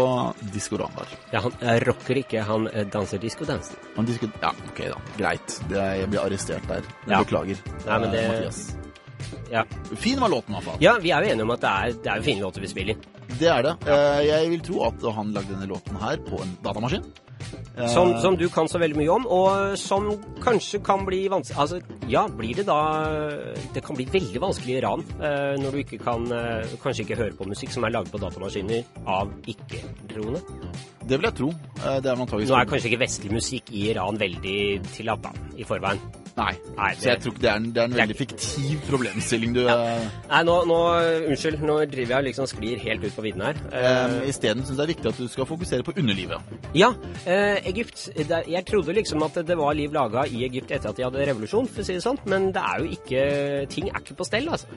diskorambar. 0.51 1.07
Ja, 1.31 1.39
han 1.45 1.53
eh, 1.63 1.77
rocker 1.87 2.19
ikke, 2.19 2.41
han 2.43 2.67
eh, 2.73 2.83
danser 2.91 3.21
diskodansen. 3.23 3.79
Han 3.95 4.09
disko... 4.09 4.27
Ja, 4.43 4.51
ok 4.67 4.81
da. 4.91 4.97
Greit. 5.21 5.55
Det 5.71 5.79
er, 5.79 5.93
jeg 6.01 6.11
blir 6.11 6.25
arrestert 6.25 6.67
der. 6.67 6.83
Jeg 7.07 7.13
Ja. 7.15 7.21
beklager. 7.23 7.61
Nei, 7.85 7.99
men 8.03 8.09
eh, 8.09 8.17
det- 8.17 8.25
Mathias. 8.33 8.59
Ja. 9.53 9.63
Fin 10.03 10.19
var 10.19 10.33
låten, 10.35 10.55
iallfall. 10.59 10.83
ja, 10.83 10.97
vi 10.99 11.11
er 11.15 11.23
jo 11.23 11.31
enige 11.37 11.47
om 11.47 11.55
at 11.55 11.63
det 11.63 11.71
er, 11.71 11.95
det 12.03 12.11
er 12.17 12.27
fine 12.27 12.43
låter 12.43 12.61
vi 12.67 12.73
spiller. 12.75 12.99
Det 13.41 13.49
er 13.53 13.63
det. 13.67 13.75
Eh, 13.87 14.25
Jeg 14.27 14.51
vil 14.51 14.61
tro 14.65 14.83
at 14.89 15.07
han 15.17 15.33
lagde 15.35 15.53
denne 15.55 15.69
låten 15.69 15.97
her 16.01 16.17
på 16.25 16.41
en 16.43 16.57
datamaskin. 16.65 17.05
Eh, 17.77 17.87
Som, 17.93 18.15
som 18.23 18.37
du 18.41 18.49
kan 18.49 18.67
så 18.69 18.79
veldig 18.81 18.97
mye 18.97 19.13
om, 19.13 19.27
og 19.29 19.77
som 19.79 20.09
kanskje 20.41 20.81
kan 20.83 21.05
bli 21.07 21.27
vanskelig 21.29 21.59
Altså, 21.61 21.81
ja, 22.09 22.25
blir 22.33 22.57
det 22.57 22.65
da 22.67 22.79
Det 23.75 23.83
kan 23.85 23.95
bli 23.99 24.07
veldig 24.09 24.41
vanskelig 24.41 24.73
i 24.75 24.79
Iran 24.81 25.05
eh, 25.21 25.55
når 25.61 25.71
du 25.77 25.79
ikke 25.85 26.01
kan 26.03 26.25
Kanskje 26.83 27.05
ikke 27.05 27.21
høre 27.21 27.37
på 27.37 27.47
musikk 27.47 27.71
som 27.77 27.85
er 27.85 27.93
laget 27.93 28.11
på 28.11 28.19
datamaskiner 28.23 28.83
av 29.07 29.31
ikke-troende. 29.47 30.41
Det 31.07 31.17
vil 31.21 31.29
jeg 31.31 31.37
tro. 31.39 31.49
Eh, 31.87 31.99
Det 32.03 32.11
er 32.11 32.17
antageligvis 32.19 32.51
Nå 32.51 32.57
er 32.61 32.69
kanskje 32.71 32.91
ikke 32.91 33.03
vestlig 33.05 33.31
musikk 33.33 33.71
i 33.73 33.89
Iran 33.93 34.19
veldig 34.19 34.57
tillatt, 34.93 35.23
da, 35.23 35.31
i 35.57 35.65
forveien. 35.65 36.01
Nei. 36.37 36.51
Nei, 36.77 36.91
Så 37.01 37.07
jeg 37.09 37.21
tror 37.23 37.33
ikke 37.33 37.41
det 37.47 37.49
er 37.49 37.57
en, 37.57 37.69
det 37.73 37.81
er 37.81 37.87
en 37.87 37.93
det 37.95 38.01
veldig 38.03 38.17
fiktiv 38.19 38.81
problemstilling 38.91 39.55
du 39.57 39.63
ja. 39.65 39.77
Nei, 40.29 40.41
nå, 40.45 40.57
nå 40.69 40.81
Unnskyld, 41.31 41.63
nå 41.65 41.77
driver 41.89 42.13
jeg 42.13 42.19
og 42.19 42.27
liksom 42.27 42.49
sklir 42.51 42.83
helt 42.83 43.07
ut 43.07 43.15
på 43.17 43.25
vidden 43.25 43.41
her. 43.47 43.63
eh, 43.73 44.29
Isteden 44.29 44.61
syns 44.67 44.75
jeg 44.75 44.77
det 44.77 44.85
er 44.85 44.93
viktig 44.93 45.13
at 45.15 45.23
du 45.23 45.29
skal 45.33 45.49
fokusere 45.49 45.87
på 45.87 45.95
underlivet. 45.97 46.53
Ja, 46.77 46.91
eh, 47.25 47.63
Egypt. 47.73 48.11
Det, 48.19 48.43
jeg 48.53 48.67
trodde 48.69 48.93
liksom 48.99 49.25
at 49.25 49.41
det 49.49 49.57
var 49.57 49.73
liv 49.79 49.97
laga 49.97 50.27
i 50.29 50.45
Egypt 50.45 50.71
etter 50.77 50.91
at 50.93 50.97
de 51.01 51.07
hadde 51.09 51.25
revolusjon, 51.31 51.69
for 51.73 51.81
å 51.81 51.89
si 51.89 51.97
det 51.97 52.05
sånn, 52.05 52.21
men 52.29 52.51
det 52.53 52.61
er 52.61 52.85
jo 52.85 52.93
ikke 52.99 53.25
Ting 53.73 53.89
er 53.89 54.03
ikke 54.05 54.19
på 54.21 54.27
stell, 54.29 54.51
altså. 54.53 54.69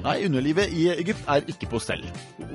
Nei, 0.00 0.16
underlivet 0.24 0.72
i 0.72 0.88
Egypt 0.94 1.26
er 1.28 1.46
ikke 1.50 1.68
på 1.74 1.80
stell. 1.82 2.04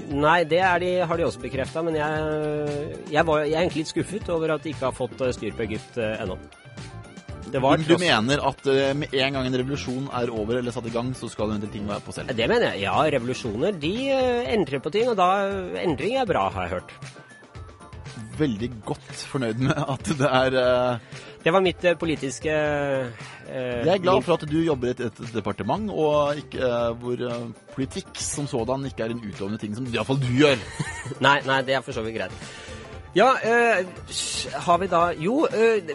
Nei, 0.10 0.40
det 0.50 0.62
er 0.66 0.82
de, 0.82 0.92
har 1.06 1.20
de 1.20 1.26
også 1.28 1.42
bekrefta, 1.44 1.84
men 1.86 1.98
jeg, 1.98 2.92
jeg, 3.14 3.26
var, 3.28 3.44
jeg 3.46 3.54
er 3.54 3.64
egentlig 3.66 3.84
litt 3.84 3.94
skuffet 3.94 4.30
over 4.34 4.56
at 4.56 4.66
de 4.66 4.74
ikke 4.74 4.88
har 4.88 4.96
fått 4.96 5.22
eh, 5.22 5.34
styr 5.36 5.58
på 5.58 5.66
Egypt 5.68 6.00
eh, 6.02 6.16
ennå. 6.24 6.40
Det 7.46 7.62
var 7.62 7.78
Du, 7.78 7.86
du 7.94 8.02
mener 8.02 8.42
at 8.50 8.66
eh, 8.72 8.96
med 8.98 9.14
en 9.14 9.38
gang 9.38 9.50
en 9.50 9.60
revolusjon 9.62 10.08
er 10.18 10.34
over 10.34 10.58
eller 10.60 10.74
satt 10.74 10.90
i 10.90 10.94
gang, 10.96 11.14
så 11.18 11.30
skal 11.32 11.54
en 11.54 11.62
del 11.62 11.74
ting 11.74 11.86
være 11.90 12.02
på 12.06 12.16
stell? 12.16 12.34
Det 12.34 12.50
mener 12.50 12.74
jeg. 12.74 12.88
Ja, 12.88 12.98
revolusjoner 13.18 13.78
de 13.78 13.94
endrer 14.56 14.82
på 14.82 14.94
ting, 14.96 15.12
og 15.14 15.20
da 15.22 15.30
endring 15.84 16.18
er 16.22 16.30
bra, 16.30 16.50
har 16.56 16.68
jeg 16.68 16.80
hørt. 16.80 16.98
Veldig 18.36 18.70
godt 18.86 19.24
fornøyd 19.30 19.62
med 19.64 19.78
at 19.78 20.10
det 20.20 20.28
er 20.28 20.58
uh, 20.60 21.22
Det 21.44 21.54
var 21.54 21.64
mitt 21.64 21.86
uh, 21.86 21.94
politiske 22.00 22.52
uh, 22.52 23.26
Jeg 23.50 23.94
er 23.94 24.04
glad 24.04 24.22
for 24.26 24.36
at 24.36 24.46
du 24.50 24.58
jobber 24.60 24.92
i 24.92 24.96
et, 24.96 25.04
et 25.08 25.34
departement 25.36 25.92
og 25.92 26.42
ikke, 26.42 26.70
hvor 27.00 27.26
politikk 27.76 28.20
som 28.20 28.48
sådan 28.48 28.86
ikke 28.90 29.06
er 29.06 29.16
en 29.16 29.24
utøvende 29.24 29.60
ting 29.62 29.76
som 29.76 29.88
iallfall 29.88 30.20
du 30.20 30.30
gjør. 30.36 30.62
Nei, 31.26 31.40
nei, 31.46 31.60
det 31.68 31.76
er 31.78 31.84
for 31.86 31.96
så 31.96 32.04
vidt 32.06 32.18
greit. 32.18 32.34
Ja, 33.16 33.30
har 34.66 34.80
vi 34.82 34.88
da 34.92 35.02
Jo, 35.16 35.46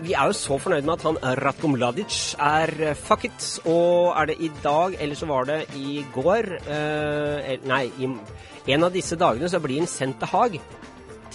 vi 0.00 0.14
er 0.16 0.30
jo 0.30 0.36
så 0.36 0.56
fornøyd 0.56 0.86
med 0.86 0.94
at 0.94 1.04
han 1.04 1.40
Ratko 1.42 1.68
Mladic 1.68 2.34
er 2.40 2.94
fuck 2.96 3.26
it. 3.28 3.48
Og 3.68 4.14
er 4.16 4.30
det 4.30 4.38
i 4.40 4.48
dag, 4.62 4.96
eller 4.96 5.18
så 5.18 5.28
var 5.28 5.50
det 5.50 5.58
i 5.76 6.00
går 6.14 6.54
Nei, 7.68 7.82
i 8.00 8.08
en 8.72 8.86
av 8.86 8.94
disse 8.94 9.18
dagene 9.20 9.50
så 9.52 9.60
blir 9.60 9.82
han 9.82 9.90
sendt 9.90 10.22
til 10.22 10.32
Haag. 10.32 10.60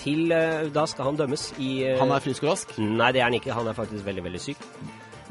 Til 0.06 0.32
eh, 0.36 0.68
Da 0.74 0.86
skal 0.90 1.10
han 1.10 1.18
dømmes 1.18 1.50
i 1.58 1.72
eh, 1.88 1.98
Han 2.00 2.14
er 2.14 2.24
frisk 2.24 2.46
og 2.46 2.54
rask. 2.54 2.78
Nei, 2.78 3.10
det 3.16 3.24
er 3.24 3.30
han 3.30 3.40
ikke. 3.40 3.56
Han 3.58 3.68
er 3.68 3.78
faktisk 3.78 4.06
veldig, 4.06 4.24
veldig 4.30 4.44
syk. 4.44 4.62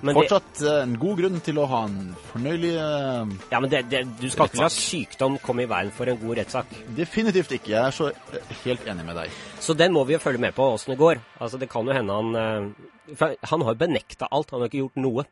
Men 0.04 0.18
Fortsatt 0.18 0.58
det, 0.60 0.72
en 0.82 0.96
god 1.00 1.20
grunn 1.22 1.38
til 1.44 1.58
å 1.62 1.66
ha 1.70 1.78
en 1.86 2.10
fornøyelig 2.28 2.72
eh, 2.76 3.30
ja, 3.54 3.60
men 3.62 3.70
det, 3.72 3.84
det, 3.88 4.02
du 4.20 4.26
skal 4.28 4.50
ikke 4.50 4.60
la 4.60 4.68
sykdom 4.72 5.38
komme 5.40 5.64
i 5.64 5.70
veien 5.70 5.92
for 5.96 6.10
en 6.12 6.18
god 6.20 6.40
rettssak. 6.42 6.74
Definitivt 6.98 7.54
ikke. 7.56 7.72
Jeg 7.72 7.80
er 7.80 7.94
så 7.96 8.10
eh, 8.12 8.50
helt 8.66 8.84
enig 8.90 9.06
med 9.06 9.16
deg. 9.22 9.38
Så 9.64 9.76
den 9.78 9.94
må 9.96 10.02
vi 10.04 10.16
jo 10.16 10.20
følge 10.20 10.42
med 10.44 10.52
på 10.56 10.66
åssen 10.74 10.92
det 10.92 10.98
går. 11.00 11.22
Altså, 11.38 11.60
det 11.62 11.70
kan 11.72 11.88
jo 11.88 11.96
hende 11.96 12.18
han 12.18 12.36
eh, 12.42 13.32
Han 13.48 13.64
har 13.64 13.72
jo 13.72 13.80
benekta 13.80 14.28
alt, 14.28 14.52
han 14.52 14.60
har 14.64 14.72
ikke 14.72 14.82
gjort 14.82 15.00
noe. 15.00 15.24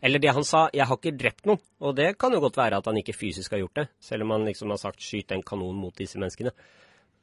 Eller 0.00 0.22
det 0.22 0.32
han 0.32 0.44
sa, 0.46 0.68
'jeg 0.72 0.86
har 0.86 0.96
ikke 0.96 1.18
drept 1.18 1.44
noen'. 1.44 1.60
Og 1.82 1.96
det 1.96 2.12
kan 2.18 2.32
jo 2.32 2.40
godt 2.40 2.56
være 2.56 2.78
at 2.78 2.86
han 2.86 2.96
ikke 2.96 3.16
fysisk 3.18 3.52
har 3.52 3.64
gjort 3.64 3.74
det. 3.74 3.88
Selv 4.00 4.22
om 4.22 4.30
han 4.30 4.44
liksom 4.46 4.70
har 4.70 4.78
sagt 4.78 5.02
'skyt 5.02 5.32
en 5.32 5.42
kanon 5.42 5.76
mot 5.76 5.92
disse 5.92 6.16
menneskene'. 6.16 6.54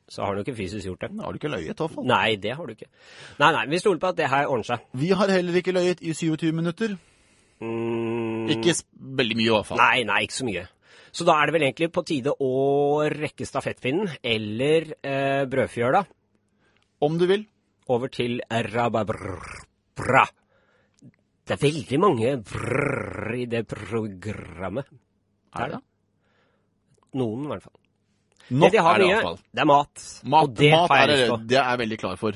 Så 0.07 0.21
har 0.21 0.29
han 0.33 0.37
jo 0.37 0.43
ikke 0.45 0.57
fysisk 0.59 0.85
gjort 0.85 1.01
det. 1.01 1.09
Da 1.17 1.23
har 1.25 1.33
du 1.33 1.39
ikke 1.39 1.49
løyet, 1.49 1.65
i 1.65 1.73
hvert 1.73 1.95
fall. 1.95 2.05
Nei, 2.05 2.35
det 2.37 2.51
har 2.55 2.67
du 2.69 2.73
ikke. 2.75 2.87
Nei, 3.41 3.51
nei, 3.55 3.63
vi 3.71 3.79
stoler 3.81 4.01
på 4.03 4.11
at 4.11 4.19
det 4.19 4.27
her 4.29 4.45
ordner 4.51 4.67
seg. 4.69 4.83
Vi 5.01 5.09
har 5.17 5.31
heller 5.33 5.57
ikke 5.61 5.73
løyet 5.73 6.03
i 6.05 6.13
27 6.13 6.51
minutter. 6.53 6.93
Mm, 7.63 8.49
Ikke 8.51 8.75
veldig 9.17 9.37
mye, 9.39 9.47
i 9.47 9.53
hvert 9.55 9.69
fall. 9.71 9.79
Nei, 9.81 10.03
nei, 10.05 10.19
ikke 10.27 10.37
så 10.37 10.45
mye. 10.45 10.65
Så 11.15 11.23
da 11.25 11.37
er 11.39 11.47
det 11.47 11.55
vel 11.55 11.63
egentlig 11.69 11.87
på 11.95 12.03
tide 12.05 12.33
å 12.43 12.51
rekke 13.15 13.47
stafettpinnen, 13.47 14.09
eller 14.21 14.89
eh, 15.01 15.45
brødfjøla, 15.49 16.03
Om 17.07 17.17
du 17.19 17.25
vil. 17.27 17.45
over 17.87 18.07
til 18.09 18.41
rababra. 18.49 20.25
Det 21.45 21.53
er 21.53 21.61
veldig 21.61 21.99
mange 22.01 22.35
brrr 22.41 23.35
i 23.37 23.45
det 23.45 23.63
programmet. 23.69 24.85
Er 25.55 25.75
det? 25.75 25.79
Noen, 27.15 27.45
i 27.45 27.51
hvert 27.53 27.63
fall. 27.63 27.77
Nok 28.49 28.71
det 28.71 28.77
de 28.77 28.84
har 28.86 28.99
mye, 29.01 29.38
det 29.53 29.62
er 29.62 29.65
mat. 29.65 30.03
Mat, 30.23 30.43
og 30.43 30.55
det 30.55 30.71
mat 30.71 30.89
har 30.89 30.97
jeg 30.97 31.10
lyst 31.10 31.29
på. 31.31 31.38
det 31.49 31.58
er 31.58 31.69
jeg 31.69 31.79
veldig 31.79 31.97
klar 31.97 32.15
for. 32.15 32.31